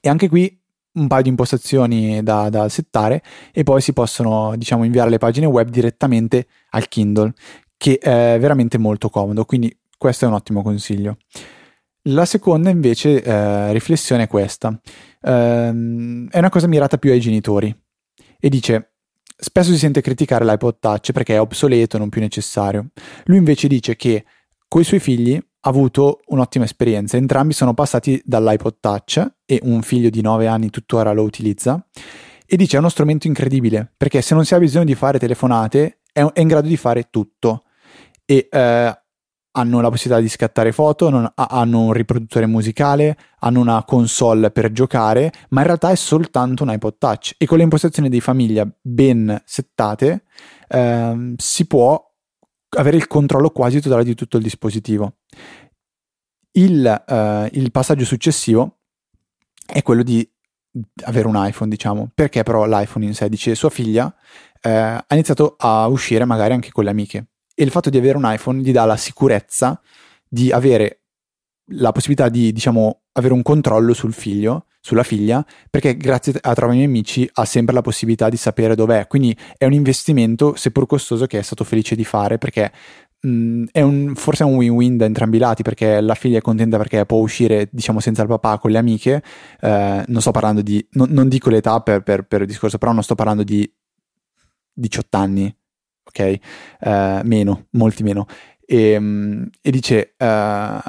[0.00, 0.60] e anche qui
[0.94, 3.22] un paio di impostazioni da, da, settare
[3.52, 7.32] e poi si possono diciamo inviare le pagine web direttamente al Kindle
[7.76, 11.16] che è veramente molto comodo quindi questo è un ottimo consiglio
[12.06, 14.78] la seconda invece eh, riflessione è questa
[15.22, 15.68] eh,
[16.30, 17.74] è una cosa mirata più ai genitori
[18.38, 18.91] e dice
[19.44, 22.90] Spesso si sente criticare l'iPod Touch perché è obsoleto non più necessario.
[23.24, 24.24] Lui invece dice che
[24.68, 27.16] con i suoi figli ha avuto un'ottima esperienza.
[27.16, 31.84] Entrambi sono passati dall'iPod Touch e un figlio di 9 anni tuttora lo utilizza.
[32.46, 35.98] E dice è uno strumento incredibile perché se non si ha bisogno di fare telefonate
[36.12, 37.64] è in grado di fare tutto.
[38.24, 39.01] E eh,
[39.52, 44.72] hanno la possibilità di scattare foto, non, hanno un riproduttore musicale, hanno una console per
[44.72, 47.34] giocare, ma in realtà è soltanto un iPod Touch.
[47.36, 50.24] E con le impostazioni di famiglia ben settate
[50.68, 52.02] ehm, si può
[52.76, 55.16] avere il controllo quasi totale di tutto il dispositivo.
[56.52, 58.78] Il, eh, il passaggio successivo
[59.66, 60.26] è quello di
[61.04, 64.14] avere un iPhone, diciamo, perché però l'iPhone in sé dice sua figlia
[64.62, 68.16] eh, ha iniziato a uscire magari anche con le amiche e il fatto di avere
[68.16, 69.80] un iPhone gli dà la sicurezza
[70.28, 71.02] di avere
[71.66, 76.72] la possibilità di, diciamo, avere un controllo sul figlio, sulla figlia, perché grazie a Trova
[76.72, 79.06] i miei amici ha sempre la possibilità di sapere dov'è.
[79.06, 82.72] Quindi è un investimento, seppur costoso, che è stato felice di fare perché
[83.20, 86.42] mh, è un, forse è un win-win da entrambi i lati, perché la figlia è
[86.42, 89.22] contenta perché può uscire, diciamo, senza il papà con le amiche.
[89.60, 92.92] Eh, non sto parlando di, non, non dico l'età per, per, per il discorso, però
[92.92, 93.70] non sto parlando di
[94.74, 95.54] 18 anni,
[96.04, 96.38] ok?
[96.80, 98.26] Uh, meno, molti meno.
[98.64, 100.80] E, um, e dice, uh,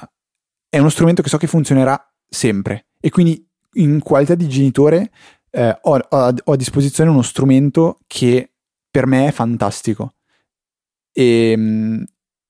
[0.69, 2.88] è uno strumento che so che funzionerà sempre.
[2.99, 5.12] E quindi in qualità di genitore
[5.52, 8.52] uh, ho, ho, ho, a disposizione uno strumento che
[8.89, 10.13] per me è fantastico.
[11.12, 12.06] E, um,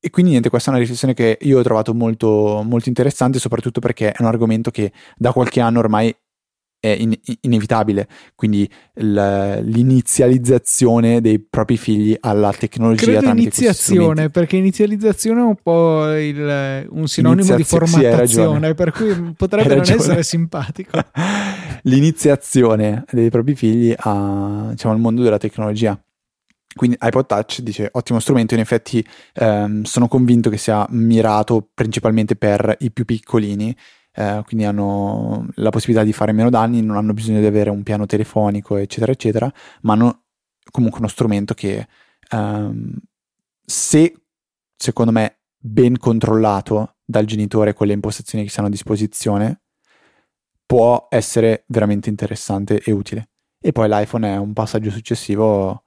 [0.06, 3.80] e quindi niente, questa è una riflessione che io ho trovato molto, molto interessante, soprattutto
[3.80, 6.14] perché è un argomento che da qualche anno ormai
[6.84, 9.18] è in, inevitabile, quindi l,
[9.62, 13.06] l'inizializzazione dei propri figli alla tecnologia.
[13.06, 19.34] Credo iniziazione, perché inizializzazione è un po' il, un sinonimo di formattazione, sì, per cui
[19.38, 21.00] potrebbe non essere simpatico.
[21.84, 25.98] L'iniziazione dei propri figli a, diciamo, al mondo della tecnologia.
[26.76, 32.36] Quindi iPod Touch dice ottimo strumento, in effetti ehm, sono convinto che sia mirato principalmente
[32.36, 33.74] per i più piccolini
[34.16, 37.84] eh, quindi hanno la possibilità di fare meno danni, non hanno bisogno di avere un
[37.84, 40.24] piano telefonico, eccetera, eccetera, ma hanno
[40.72, 41.88] comunque uno strumento che
[42.30, 42.96] ehm,
[43.66, 44.14] se
[44.76, 49.62] secondo me ben controllato dal genitore con le impostazioni che si hanno a disposizione,
[50.66, 53.30] può essere veramente interessante e utile.
[53.60, 55.84] E poi l'iPhone è un passaggio successivo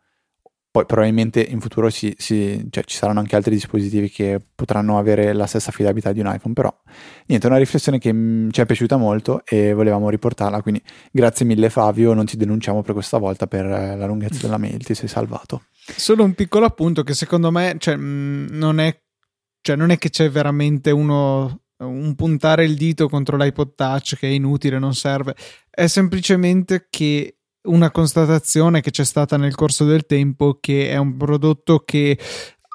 [0.76, 5.32] poi probabilmente in futuro si, si, cioè, ci saranno anche altri dispositivi che potranno avere
[5.32, 6.70] la stessa affidabilità di un iPhone, però
[7.28, 11.46] niente, è una riflessione che mh, ci è piaciuta molto e volevamo riportarla, quindi grazie
[11.46, 15.08] mille Fabio, non ti denunciamo per questa volta per la lunghezza della mail, ti sei
[15.08, 15.62] salvato.
[15.96, 18.94] Solo un piccolo appunto che secondo me cioè, mh, non, è,
[19.62, 24.28] cioè, non è che c'è veramente uno un puntare il dito contro l'iPod Touch che
[24.28, 25.34] è inutile, non serve,
[25.70, 27.36] è semplicemente che
[27.66, 32.18] una constatazione che c'è stata nel corso del tempo che è un prodotto che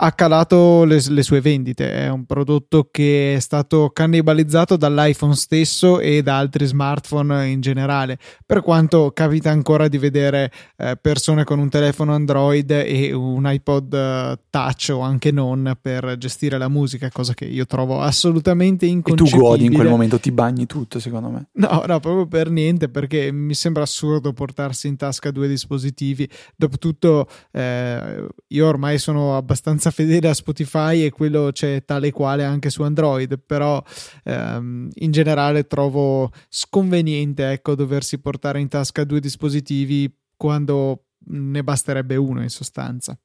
[0.03, 1.93] ha calato le, le, sue vendite.
[1.93, 8.17] È un prodotto che è stato cannibalizzato dall'iPhone stesso e da altri smartphone in generale.
[8.43, 13.93] Per quanto capita ancora di vedere eh, persone con un telefono Android e un iPod
[13.93, 19.35] uh, Touch o anche non per gestire la musica, cosa che io trovo assolutamente inconcepibile.
[19.35, 21.49] E tu godi in quel momento, ti bagni tutto, secondo me.
[21.53, 26.27] No, no, proprio per niente, perché mi sembra assurdo portarsi in tasca due dispositivi.
[26.55, 32.69] Dopotutto, eh, io ormai sono abbastanza fedele a Spotify e quello c'è tale quale anche
[32.69, 33.82] su Android, però
[34.23, 42.15] ehm, in generale trovo sconveniente ecco, doversi portare in tasca due dispositivi quando ne basterebbe
[42.15, 43.17] uno in sostanza.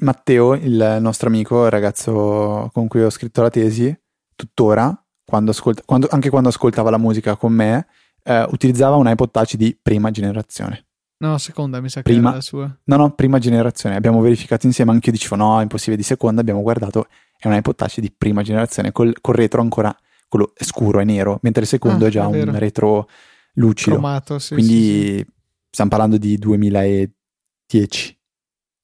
[0.00, 3.96] Matteo, il nostro amico, il ragazzo con cui ho scritto la tesi,
[4.34, 7.86] tuttora, quando ascolta, quando, anche quando ascoltava la musica con me,
[8.24, 10.87] eh, utilizzava un iPod Touch di prima generazione.
[11.20, 12.78] No, seconda mi sa che prima, era la sua.
[12.84, 13.96] No, no, prima generazione.
[13.96, 17.54] Abbiamo verificato insieme, anche io dicevo no, è impossibile di seconda, abbiamo guardato, è un
[17.54, 19.96] iPod Touch di prima generazione, col, col retro ancora,
[20.28, 23.08] quello scuro e nero, mentre il secondo ah, è già è un retro
[23.54, 23.96] lucido.
[23.96, 25.26] Cromato, sì, Quindi sì,
[25.70, 28.16] stiamo parlando di 2010.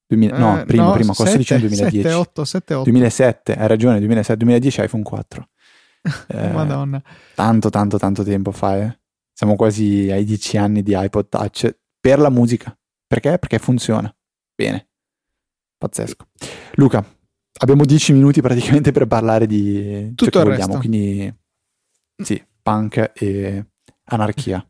[0.07, 2.01] 2000, eh, no, prima, no, prima, cosa sto dicendo 2010?
[2.03, 2.83] 7, 8, 7, 8.
[2.83, 5.49] 2007, hai ragione, 2007, 2010 iPhone 4.
[6.27, 7.01] eh, Madonna.
[7.33, 8.99] Tanto, tanto, tanto tempo fa, eh.
[9.31, 12.77] Siamo quasi ai 10 anni di iPod Touch per la musica.
[13.07, 13.39] Perché?
[13.39, 14.15] Perché funziona.
[14.53, 14.89] Bene.
[15.75, 16.27] Pazzesco.
[16.73, 17.03] Luca,
[17.61, 21.35] abbiamo dieci minuti praticamente per parlare di tutto ciò che vogliamo, quindi
[22.23, 23.65] sì, punk e
[24.03, 24.63] anarchia.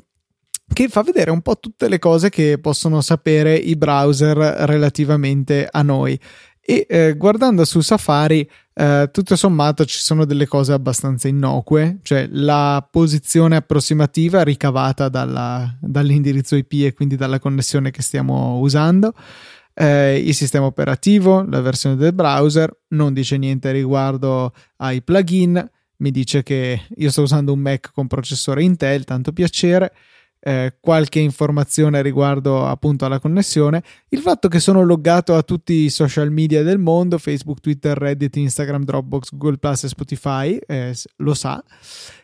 [0.71, 5.81] che fa vedere un po' tutte le cose che possono sapere i browser relativamente a
[5.83, 6.21] noi.
[6.61, 12.29] E eh, guardando su Safari, eh, tutto sommato ci sono delle cose abbastanza innocue, cioè
[12.31, 19.15] la posizione approssimativa ricavata dalla, dall'indirizzo IP e quindi dalla connessione che stiamo usando
[19.81, 26.11] eh, il sistema operativo, la versione del browser, non dice niente riguardo ai plugin, mi
[26.11, 29.93] dice che io sto usando un Mac con processore Intel, tanto piacere.
[30.41, 35.91] Eh, qualche informazione riguardo appunto alla connessione, il fatto che sono loggato a tutti i
[35.91, 41.35] social media del mondo, Facebook, Twitter, Reddit, Instagram, Dropbox, Google Plus e Spotify, eh, lo
[41.35, 41.63] sa,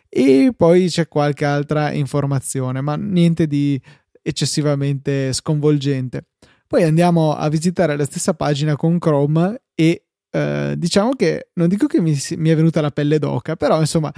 [0.07, 3.79] e poi c'è qualche altra informazione, ma niente di
[4.21, 6.27] eccessivamente sconvolgente.
[6.67, 11.87] Poi andiamo a visitare la stessa pagina con Chrome e eh, diciamo che non dico
[11.87, 14.11] che mi, mi, è venuta la pelle d'oca, però insomma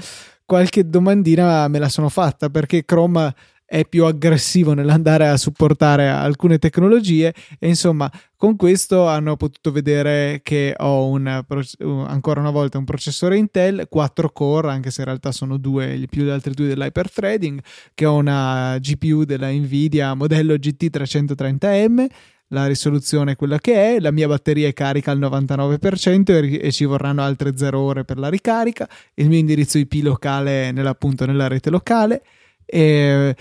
[0.45, 3.33] qualche domandina me la sono fatta perché Chrome
[3.69, 10.39] è più aggressivo nell'andare a supportare alcune tecnologie e insomma con questo hanno potuto vedere
[10.41, 15.33] che ho un, ancora una volta un processore Intel 4 core anche se in realtà
[15.33, 17.59] sono due più di altri due dell'hyperthreading
[17.93, 22.07] che ho una GPU della Nvidia modello GT330M
[22.49, 26.85] la risoluzione è quella che è, la mia batteria è carica al 99% e, ci
[26.85, 31.47] vorranno altre 0 ore per la ricarica, il mio indirizzo IP locale è nell'appunto nella
[31.47, 32.23] rete locale,
[32.65, 33.35] e,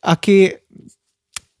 [0.00, 0.64] a che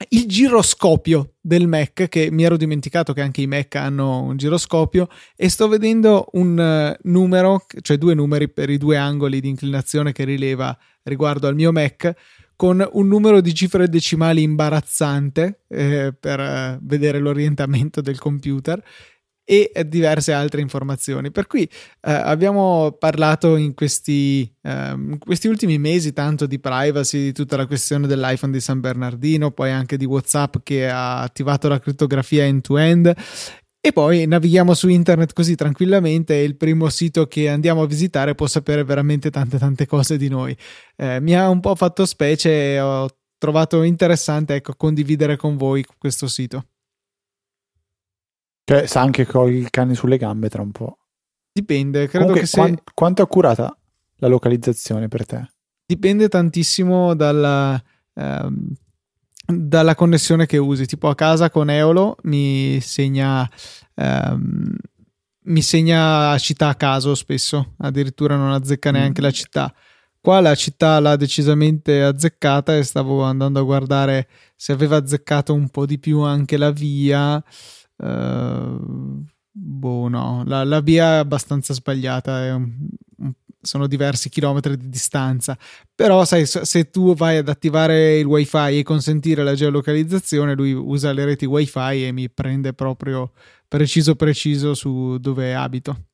[0.08, 5.08] il giroscopio del Mac, che mi ero dimenticato che anche i Mac hanno un giroscopio,
[5.36, 10.12] e sto vedendo un uh, numero, cioè due numeri per i due angoli di inclinazione
[10.12, 12.14] che rileva riguardo al mio Mac,
[12.60, 18.84] con un numero di cifre decimali imbarazzante eh, per eh, vedere l'orientamento del computer
[19.42, 21.30] e diverse altre informazioni.
[21.30, 27.32] Per cui eh, abbiamo parlato in questi, eh, questi, ultimi mesi tanto di privacy, di
[27.32, 31.80] tutta la questione dell'iPhone di San Bernardino, poi anche di WhatsApp che ha attivato la
[31.80, 33.14] crittografia end-to-end
[33.82, 38.34] e poi navighiamo su internet così tranquillamente e il primo sito che andiamo a visitare
[38.34, 40.54] può sapere veramente tante tante cose di noi.
[40.96, 43.08] Eh, mi ha un po' fatto specie e ho
[43.38, 46.66] trovato interessante ecco, condividere con voi questo sito.
[48.64, 50.98] Cioè, sa anche che ho il cane sulle gambe tra un po'.
[51.50, 52.58] Dipende, credo Comunque, che se...
[52.58, 53.76] quan- quanto è accurata
[54.16, 55.48] la localizzazione per te?
[55.86, 57.82] Dipende tantissimo dalla,
[58.14, 58.72] ehm,
[59.52, 60.86] dalla connessione che usi.
[60.86, 63.48] Tipo a casa con Eolo mi segna,
[63.94, 64.74] ehm,
[65.44, 69.24] mi segna città a caso spesso, addirittura non azzecca neanche Mm.
[69.24, 69.74] la città.
[70.20, 75.68] Qua la città l'ha decisamente azzeccata e stavo andando a guardare se aveva azzeccato un
[75.70, 77.42] po' di più anche la via.
[77.96, 78.76] Eh,
[79.52, 82.88] boh, no, la, la via è abbastanza sbagliata, è un-
[83.18, 85.56] un- sono diversi chilometri di distanza.
[85.94, 91.12] Però, sai, se tu vai ad attivare il wifi e consentire la geolocalizzazione, lui usa
[91.12, 93.32] le reti wifi e mi prende proprio
[93.68, 96.04] preciso preciso su dove abito.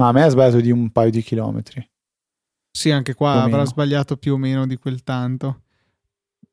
[0.00, 1.86] Ma a me ha sbagliato di un paio di chilometri.
[2.70, 5.64] Sì, anche qua avrà sbagliato più o meno di quel tanto.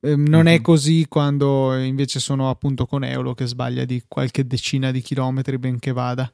[0.02, 0.62] Ehm, non è Mhm.
[0.62, 5.92] così quando invece sono appunto con Eolo che sbaglia di qualche decina di chilometri benché
[5.94, 6.32] vada.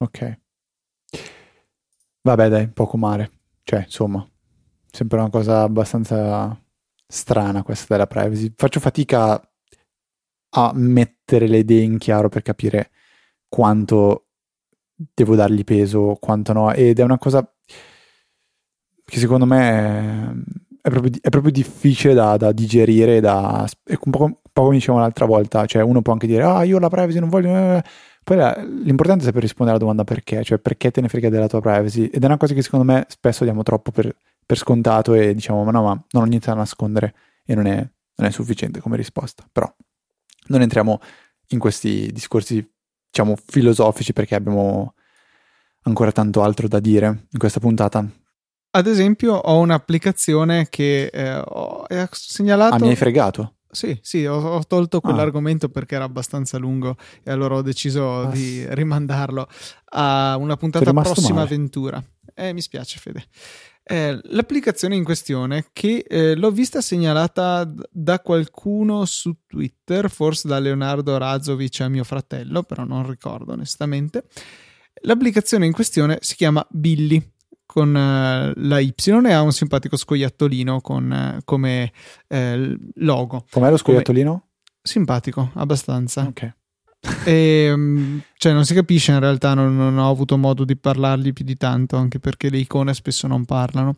[0.00, 0.36] Ok.
[2.26, 3.30] Vabbè, dai, poco male.
[3.62, 4.28] Cioè, insomma,
[4.90, 6.60] sempre una cosa abbastanza
[7.06, 8.52] strana questa della privacy.
[8.56, 9.40] Faccio fatica
[10.50, 12.90] a mettere le idee in chiaro per capire
[13.48, 14.26] quanto
[14.92, 16.72] devo dargli peso, quanto no.
[16.72, 17.48] Ed è una cosa
[19.04, 20.42] che secondo me
[20.82, 24.74] è, proprio, è proprio difficile da, da digerire, da, è un po', un po' come
[24.74, 27.54] dicevamo l'altra volta, cioè uno può anche dire, ah, io la privacy non voglio...
[27.54, 27.84] eh".
[28.26, 31.46] Poi la- l'importante è saper rispondere alla domanda perché, cioè perché te ne frega della
[31.46, 32.06] tua privacy.
[32.06, 34.12] Ed è una cosa che secondo me spesso diamo troppo per,
[34.44, 37.14] per scontato e diciamo, ma no, ma non ho niente da nascondere
[37.44, 39.48] e non è, non è sufficiente come risposta.
[39.52, 39.72] Però
[40.48, 41.00] non entriamo
[41.50, 42.68] in questi discorsi,
[43.06, 44.94] diciamo, filosofici perché abbiamo
[45.82, 48.04] ancora tanto altro da dire in questa puntata.
[48.70, 52.74] Ad esempio, ho un'applicazione che eh, ho segnalato.
[52.74, 53.55] Ah, mi hai fregato?
[53.76, 58.30] Sì, sì, ho, ho tolto quell'argomento perché era abbastanza lungo e allora ho deciso Ah,
[58.30, 59.46] di rimandarlo
[59.90, 61.42] a una puntata prossima male.
[61.42, 62.02] avventura.
[62.34, 63.24] Eh, mi spiace, Fede.
[63.82, 70.58] Eh, l'applicazione in questione che eh, l'ho vista segnalata da qualcuno su Twitter, forse da
[70.58, 74.24] Leonardo Razovic a mio fratello, però non ricordo onestamente.
[75.02, 77.22] L'applicazione in questione si chiama Billy
[77.76, 81.92] con eh, la Y e ha un simpatico scoiattolino con, eh, come
[82.26, 83.44] eh, logo.
[83.50, 84.46] Com'è lo scoiattolino?
[84.80, 86.22] Simpatico, abbastanza.
[86.22, 86.54] Ok.
[87.24, 91.32] E, mm, cioè, non si capisce in realtà, non, non ho avuto modo di parlargli
[91.32, 93.94] più di tanto, anche perché le icone spesso non parlano.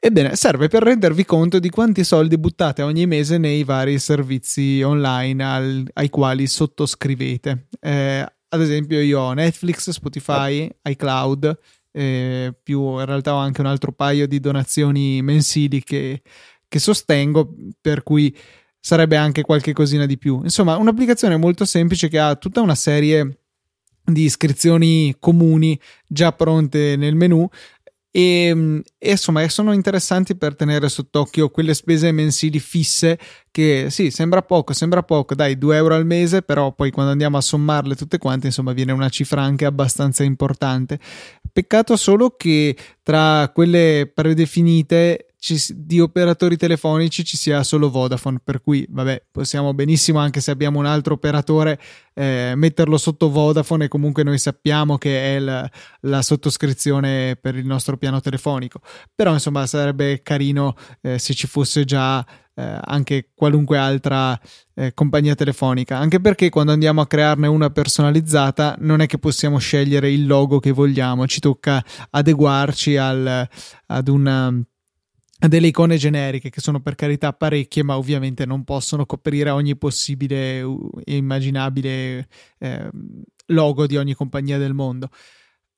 [0.00, 5.44] Ebbene, serve per rendervi conto di quanti soldi buttate ogni mese nei vari servizi online
[5.44, 7.66] al- ai quali sottoscrivete.
[7.80, 11.58] Eh, ad esempio, io ho Netflix, Spotify, iCloud,
[11.96, 16.22] eh, più in realtà ho anche un altro paio di donazioni mensili che,
[16.66, 18.36] che sostengo, per cui
[18.80, 20.40] sarebbe anche qualche cosina di più.
[20.42, 23.38] Insomma, un'applicazione molto semplice che ha tutta una serie
[24.04, 27.48] di iscrizioni comuni già pronte nel menu
[28.16, 33.18] e, e, insomma sono interessanti per tenere sott'occhio quelle spese mensili fisse
[33.50, 37.38] che sì sembra poco sembra poco dai 2 euro al mese però poi quando andiamo
[37.38, 41.00] a sommarle tutte quante insomma viene una cifra anche abbastanza importante.
[41.52, 48.62] Peccato solo che tra quelle predefinite ci, di operatori telefonici ci sia solo Vodafone, per
[48.62, 51.78] cui vabbè, possiamo benissimo anche se abbiamo un altro operatore
[52.14, 55.70] eh, metterlo sotto Vodafone e comunque noi sappiamo che è la,
[56.00, 58.80] la, sottoscrizione per il nostro piano telefonico.
[59.14, 62.24] Però insomma sarebbe carino eh, se ci fosse già
[62.54, 64.40] eh, anche qualunque altra
[64.72, 69.58] eh, compagnia telefonica, anche perché quando andiamo a crearne una personalizzata non è che possiamo
[69.58, 73.46] scegliere il logo che vogliamo, ci tocca adeguarci al,
[73.86, 74.64] ad una
[75.38, 80.60] delle icone generiche che sono per carità parecchie ma ovviamente non possono coprire ogni possibile
[81.04, 82.28] e immaginabile
[82.58, 82.90] eh,
[83.46, 85.10] logo di ogni compagnia del mondo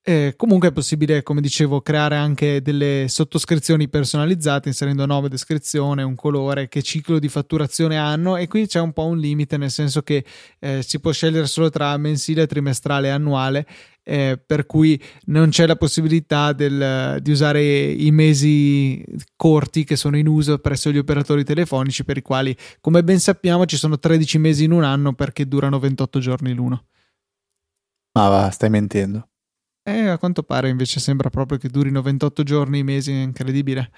[0.08, 6.14] eh, comunque è possibile come dicevo creare anche delle sottoscrizioni personalizzate inserendo nome, descrizione, un
[6.14, 8.36] colore che ciclo di fatturazione hanno.
[8.36, 10.24] E qui c'è un po' un limite nel senso che
[10.60, 13.66] eh, si può scegliere solo tra mensile, trimestrale e annuale
[14.04, 19.04] eh, per cui non c'è la possibilità del, di usare i mesi
[19.34, 23.66] corti che sono in uso presso gli operatori telefonici per i quali come ben sappiamo
[23.66, 26.84] ci sono 13 mesi in un anno perché durano 28 giorni l'uno.
[28.12, 29.30] Ma va stai mentendo
[29.86, 33.90] eh, a quanto pare invece sembra proprio che durino 28 giorni mesi, è incredibile.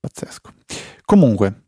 [0.00, 0.52] Pazzesco.
[1.04, 1.62] Comunque,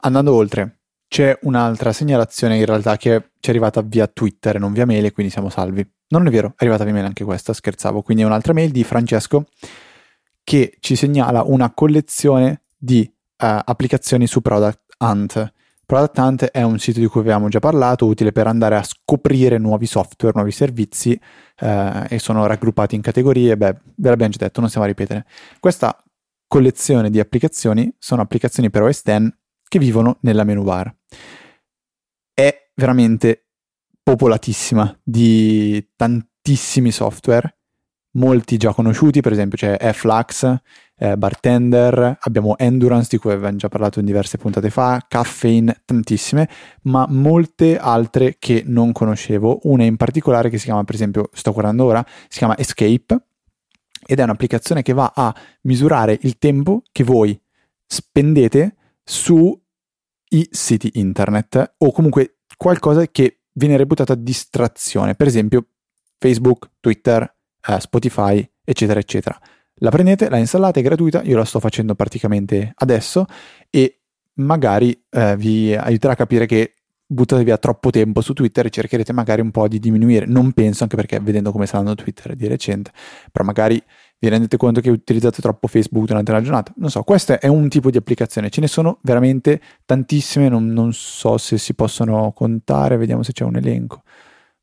[0.00, 4.86] andando oltre, c'è un'altra segnalazione in realtà che ci è arrivata via Twitter non via
[4.86, 5.86] mail, quindi siamo salvi.
[6.08, 8.00] Non è vero, è arrivata via mail anche questa, scherzavo.
[8.00, 9.44] Quindi è un'altra mail di Francesco
[10.42, 15.52] che ci segnala una collezione di uh, applicazioni su Product Hunt.
[15.92, 19.58] Product Hunt è un sito di cui avevamo già parlato, utile per andare a scoprire
[19.58, 23.58] nuovi software, nuovi servizi uh, e sono raggruppati in categorie.
[23.58, 25.26] Beh, ve l'abbiamo già detto, non stiamo a ripetere.
[25.60, 26.02] Questa
[26.46, 29.28] collezione di applicazioni sono applicazioni per OS X
[29.68, 30.96] che vivono nella menu bar.
[32.32, 33.48] È veramente
[34.02, 37.58] popolatissima di tantissimi software,
[38.12, 40.56] molti già conosciuti, per esempio c'è Flux,
[41.02, 46.48] eh, Bartender, abbiamo Endurance di cui avevamo già parlato in diverse puntate fa, Caffeine, tantissime,
[46.82, 51.50] ma molte altre che non conoscevo, una in particolare che si chiama, per esempio, sto
[51.50, 53.20] guardando ora, si chiama Escape
[54.06, 57.38] ed è un'applicazione che va a misurare il tempo che voi
[57.84, 59.60] spendete su
[60.28, 65.66] i siti internet o comunque qualcosa che viene reputata distrazione, per esempio
[66.20, 67.22] Facebook, Twitter,
[67.68, 69.36] eh, Spotify, eccetera, eccetera.
[69.82, 73.24] La prendete, la installate, è gratuita, io la sto facendo praticamente adesso
[73.68, 74.02] e
[74.34, 76.74] magari eh, vi aiuterà a capire che
[77.04, 80.24] buttate via troppo tempo su Twitter e cercherete magari un po' di diminuire.
[80.26, 82.92] Non penso, anche perché vedendo come sta andando Twitter di recente,
[83.32, 83.82] però magari
[84.20, 86.72] vi rendete conto che utilizzate troppo Facebook durante la giornata.
[86.76, 90.92] Non so, questo è un tipo di applicazione, ce ne sono veramente tantissime, non, non
[90.92, 94.02] so se si possono contare, vediamo se c'è un elenco.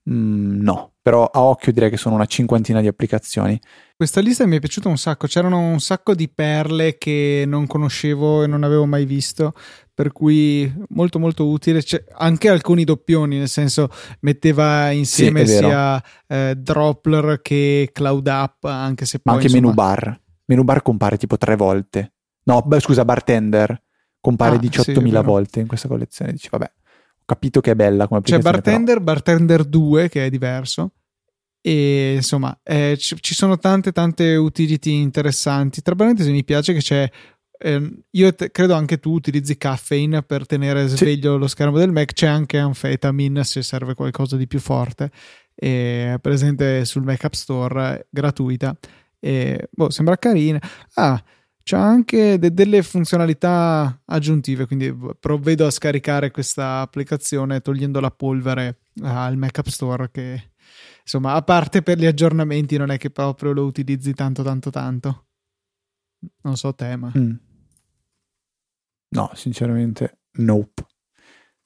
[0.10, 3.60] Mm, no, però a occhio direi che sono una cinquantina di applicazioni.
[3.96, 8.44] Questa lista mi è piaciuta un sacco, c'erano un sacco di perle che non conoscevo
[8.44, 9.54] e non avevo mai visto,
[9.94, 13.90] per cui molto molto utile, C'è anche alcuni doppioni, nel senso
[14.22, 19.34] metteva insieme sì, sia eh, Droppler che Cloud App, anche se poi...
[19.34, 19.62] Ma anche insomma...
[19.62, 23.82] Menu Bar, Menu Bar compare tipo tre volte, no beh, scusa Bartender
[24.22, 26.72] compare ah, 18.000 sì, volte in questa collezione, dici vabbè
[27.30, 28.56] capito che è bella come applicazione.
[28.56, 29.14] C'è Bartender, però...
[29.14, 30.94] Bartender 2 che è diverso.
[31.62, 35.82] E insomma eh, ci, ci, sono tante tante utility interessanti.
[35.82, 37.10] Tra parentesi mi piace che c'è
[37.62, 41.40] eh, io te, credo anche tu utilizzi caffeine per tenere sveglio sì.
[41.40, 42.14] lo schermo del Mac.
[42.14, 45.12] C'è anche Amphetamine se serve qualcosa di più forte.
[45.54, 48.76] È presente sul Mac App Store gratuita.
[49.20, 50.60] E, boh, sembra carina.
[50.96, 51.22] Ah
[51.70, 58.80] c'è anche de- delle funzionalità aggiuntive, quindi provvedo a scaricare questa applicazione togliendo la polvere
[59.04, 60.54] al Mac App Store che
[61.04, 65.28] insomma, a parte per gli aggiornamenti, non è che proprio lo utilizzi tanto, tanto, tanto.
[66.42, 67.12] Non so te, ma.
[67.16, 67.36] Mm.
[69.10, 70.88] No, sinceramente, nope.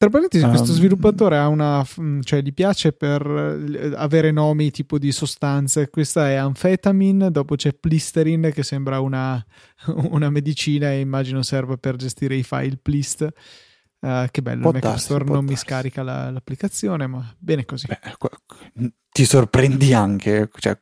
[0.03, 1.85] Tra parentesi, um, questo sviluppatore ha una.
[2.01, 5.89] Mm, cioè, gli piace per eh, avere nomi tipo di sostanze.
[5.89, 9.41] Questa è Amphetamine, dopo c'è Plisterin, che sembra una,
[10.11, 13.29] una medicina e immagino serva per gestire i file Plist.
[14.01, 15.49] Uh, che bello, il Mac Store non darsi.
[15.51, 17.87] mi scarica la, l'applicazione, ma bene così.
[17.87, 20.77] Beh, ti sorprendi anche, cioè,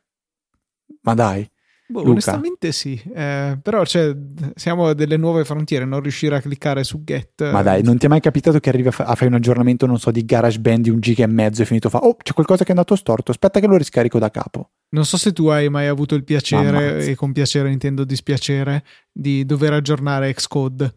[1.02, 1.48] ma dai.
[1.92, 4.16] Boh, onestamente sì, eh, però cioè,
[4.54, 7.50] siamo a delle nuove frontiere, non riuscire a cliccare su Get.
[7.50, 9.84] Ma dai, non ti è mai capitato che arrivi a, fa- a fare un aggiornamento,
[9.84, 12.62] non so, di GarageBand di un giga e mezzo e finito fa, oh, c'è qualcosa
[12.62, 14.70] che è andato storto, aspetta che lo riscarico da capo.
[14.88, 19.44] Non so se tu hai mai avuto il piacere, e con piacere intendo dispiacere, di
[19.44, 20.94] dover aggiornare Xcode.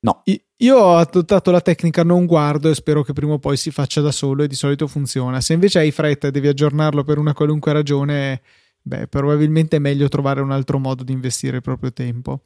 [0.00, 0.22] No.
[0.58, 4.00] Io ho adottato la tecnica non guardo e spero che prima o poi si faccia
[4.00, 5.40] da solo e di solito funziona.
[5.40, 8.42] Se invece hai fretta e devi aggiornarlo per una qualunque ragione,
[8.88, 12.42] beh, probabilmente è meglio trovare un altro modo di investire il proprio tempo.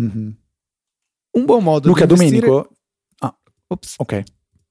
[0.00, 0.30] Mm-hmm.
[1.30, 2.46] Un buon modo Luca di investire...
[2.46, 2.76] Domenico.
[3.18, 3.36] Ah,
[3.68, 3.94] Ops.
[3.96, 4.22] ok.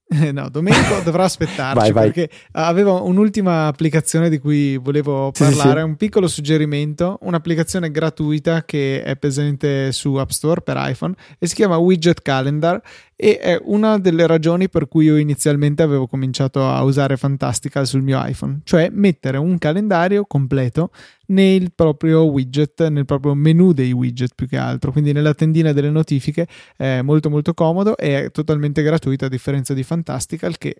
[0.31, 2.11] no, Domenico dovrà aspettarci vai, vai.
[2.11, 5.83] perché aveva un'ultima applicazione di cui volevo parlare, sì, sì.
[5.83, 11.55] un piccolo suggerimento, un'applicazione gratuita che è presente su App Store per iPhone e si
[11.55, 12.81] chiama Widget Calendar
[13.19, 18.03] e è una delle ragioni per cui io inizialmente avevo cominciato a usare Fantastical sul
[18.03, 20.91] mio iPhone, cioè mettere un calendario completo
[21.27, 25.89] nel proprio widget, nel proprio menu dei widget più che altro, quindi nella tendina delle
[25.89, 30.77] notifiche è molto molto comodo e è totalmente gratuito a differenza di Fantastical che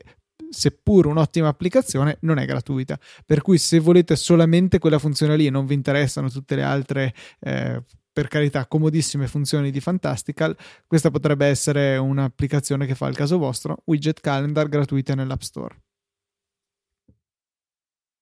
[0.50, 3.00] seppur un'ottima applicazione, non è gratuita.
[3.26, 7.14] Per cui se volete solamente quella funzione lì e non vi interessano tutte le altre
[7.40, 7.82] eh,
[8.18, 10.58] per carità, comodissime funzioni di Fantastical,
[10.88, 15.76] questa potrebbe essere un'applicazione che fa il caso vostro, widget calendar gratuita nell'App Store.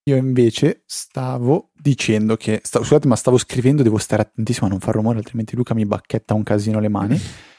[0.09, 4.81] Io invece stavo dicendo che, stavo, scusate, ma stavo scrivendo, devo stare attentissimo a non
[4.81, 7.19] far rumore, altrimenti Luca mi bacchetta un casino le mani.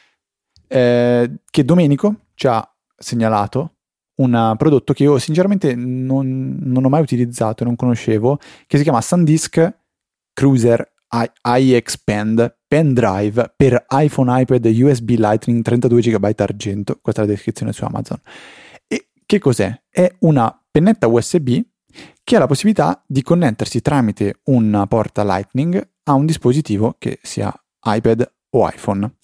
[0.68, 3.76] Eh, che Domenico ci ha segnalato
[4.16, 9.00] un prodotto che io sinceramente non, non ho mai utilizzato, non conoscevo, che si chiama
[9.00, 9.78] SanDisk
[10.32, 16.98] Cruiser iExpand pen drive per iPhone, iPad USB Lightning 32 GB argento.
[17.00, 18.20] Questa è la descrizione su Amazon.
[18.86, 19.82] E che cos'è?
[19.88, 21.60] È una pennetta USB
[22.22, 27.52] che ha la possibilità di connettersi tramite una porta Lightning a un dispositivo che sia
[27.84, 29.14] iPad o iPhone.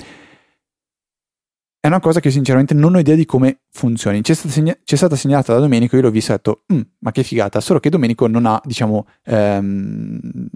[1.80, 4.22] È una cosa che sinceramente non ho idea di come funzioni.
[4.22, 6.80] C'è stata, segna- c'è stata segnalata da Domenico, io l'ho visto e ho detto, mm,
[7.00, 10.48] ma che figata, solo che Domenico non ha, diciamo, ehm,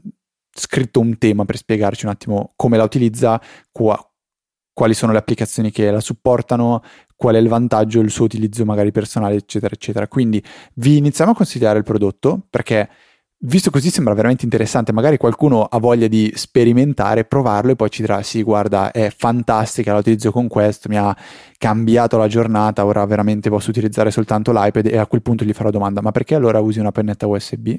[0.56, 3.40] scritto un tema per spiegarci un attimo come la utilizza,
[3.70, 3.98] qua,
[4.72, 6.82] quali sono le applicazioni che la supportano,
[7.14, 10.06] qual è il vantaggio, il suo utilizzo magari personale, eccetera, eccetera.
[10.08, 10.42] Quindi
[10.74, 12.88] vi iniziamo a consigliare il prodotto perché
[13.38, 18.02] visto così sembra veramente interessante, magari qualcuno ha voglia di sperimentare, provarlo e poi ci
[18.02, 21.16] dirà sì, guarda, è fantastica, la utilizzo con questo, mi ha
[21.58, 25.70] cambiato la giornata, ora veramente posso utilizzare soltanto l'iPad e a quel punto gli farò
[25.70, 27.74] domanda, ma perché allora usi una pennetta USB?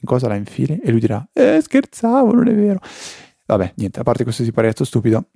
[0.00, 0.78] In cosa la infili?
[0.78, 2.80] E lui dirà, eh, scherzavo, non è vero.
[3.46, 5.26] Vabbè, niente, a parte questo siparetto stupido,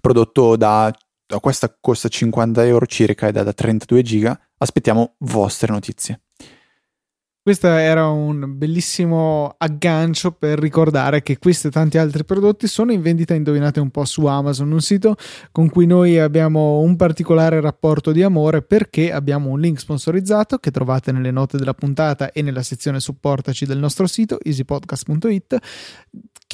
[0.00, 0.92] prodotto da
[1.40, 4.38] questa costa 50 euro circa è da 32 giga.
[4.58, 6.23] Aspettiamo vostre notizie.
[7.46, 13.02] Questo era un bellissimo aggancio per ricordare che questi e tanti altri prodotti sono in
[13.02, 15.14] vendita, indovinate un po', su Amazon, un sito
[15.52, 20.70] con cui noi abbiamo un particolare rapporto di amore perché abbiamo un link sponsorizzato che
[20.70, 25.58] trovate nelle note della puntata e nella sezione supportaci del nostro sito easypodcast.it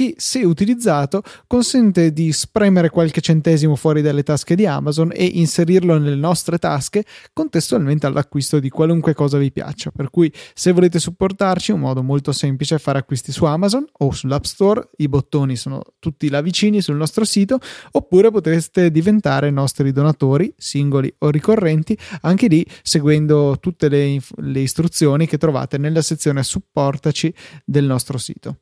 [0.01, 5.98] che se utilizzato consente di spremere qualche centesimo fuori dalle tasche di Amazon e inserirlo
[5.98, 9.90] nelle nostre tasche contestualmente all'acquisto di qualunque cosa vi piaccia.
[9.90, 14.11] Per cui se volete supportarci, un modo molto semplice è fare acquisti su Amazon o
[14.11, 17.59] sull'App Store, i bottoni sono tutti là vicini sul nostro sito,
[17.90, 25.26] oppure potreste diventare nostri donatori, singoli o ricorrenti, anche lì seguendo tutte le, le istruzioni
[25.26, 27.34] che trovate nella sezione supportaci
[27.66, 28.61] del nostro sito.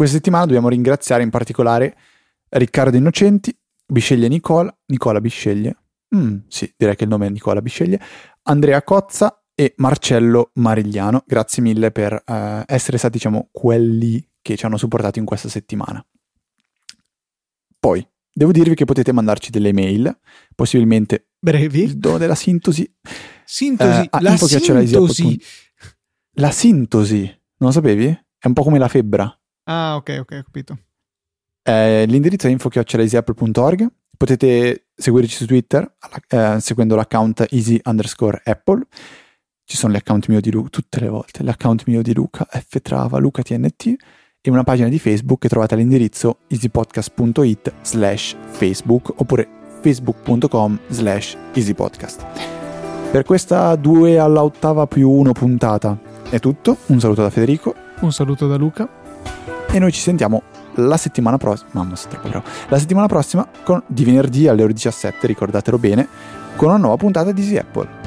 [0.00, 1.94] Questa settimana dobbiamo ringraziare in particolare
[2.48, 3.54] Riccardo Innocenti,
[3.86, 5.76] Bisceglie Nicola, Nicola Bisceglie,
[6.16, 8.00] mm, sì, direi che il nome è Nicola Bisceglie,
[8.44, 11.22] Andrea Cozza e Marcello Marigliano.
[11.26, 16.02] Grazie mille per eh, essere stati, diciamo, quelli che ci hanno supportato in questa settimana.
[17.78, 20.18] Poi, devo dirvi che potete mandarci delle mail,
[20.54, 22.90] possibilmente brevi, il dono della sintesi.
[23.44, 25.42] Sintesi, eh, la sintesi.
[26.36, 27.20] La sintesi,
[27.58, 28.06] non lo sapevi?
[28.38, 29.34] È un po' come la febbra.
[29.70, 30.78] Ah, ok, ok, ho capito.
[31.62, 33.86] Eh, l'indirizzo è info.easyapple.org.
[34.16, 35.96] Potete seguirci su Twitter
[36.28, 38.82] eh, seguendo l'account easy underscore apple.
[39.64, 43.18] Ci sono gli account mio di Luca, tutte le volte, l'account mio di Luca, ftrava,
[43.18, 43.94] Luca TNT
[44.40, 49.48] e una pagina di Facebook che trovate all'indirizzo easypodcast.it slash facebook oppure
[49.80, 52.26] facebook.com slash easypodcast.
[53.12, 55.96] Per questa 2 alla ottava più 1 puntata
[56.28, 56.78] è tutto.
[56.86, 57.74] Un saluto da Federico.
[58.00, 58.88] Un saluto da Luca
[59.72, 60.42] e noi ci sentiamo
[60.74, 65.26] la settimana prossima, mamma troppo bravo, la settimana prossima con, di venerdì alle ore 17,
[65.26, 66.08] ricordatelo bene,
[66.56, 67.99] con una nuova puntata di Easy Apple.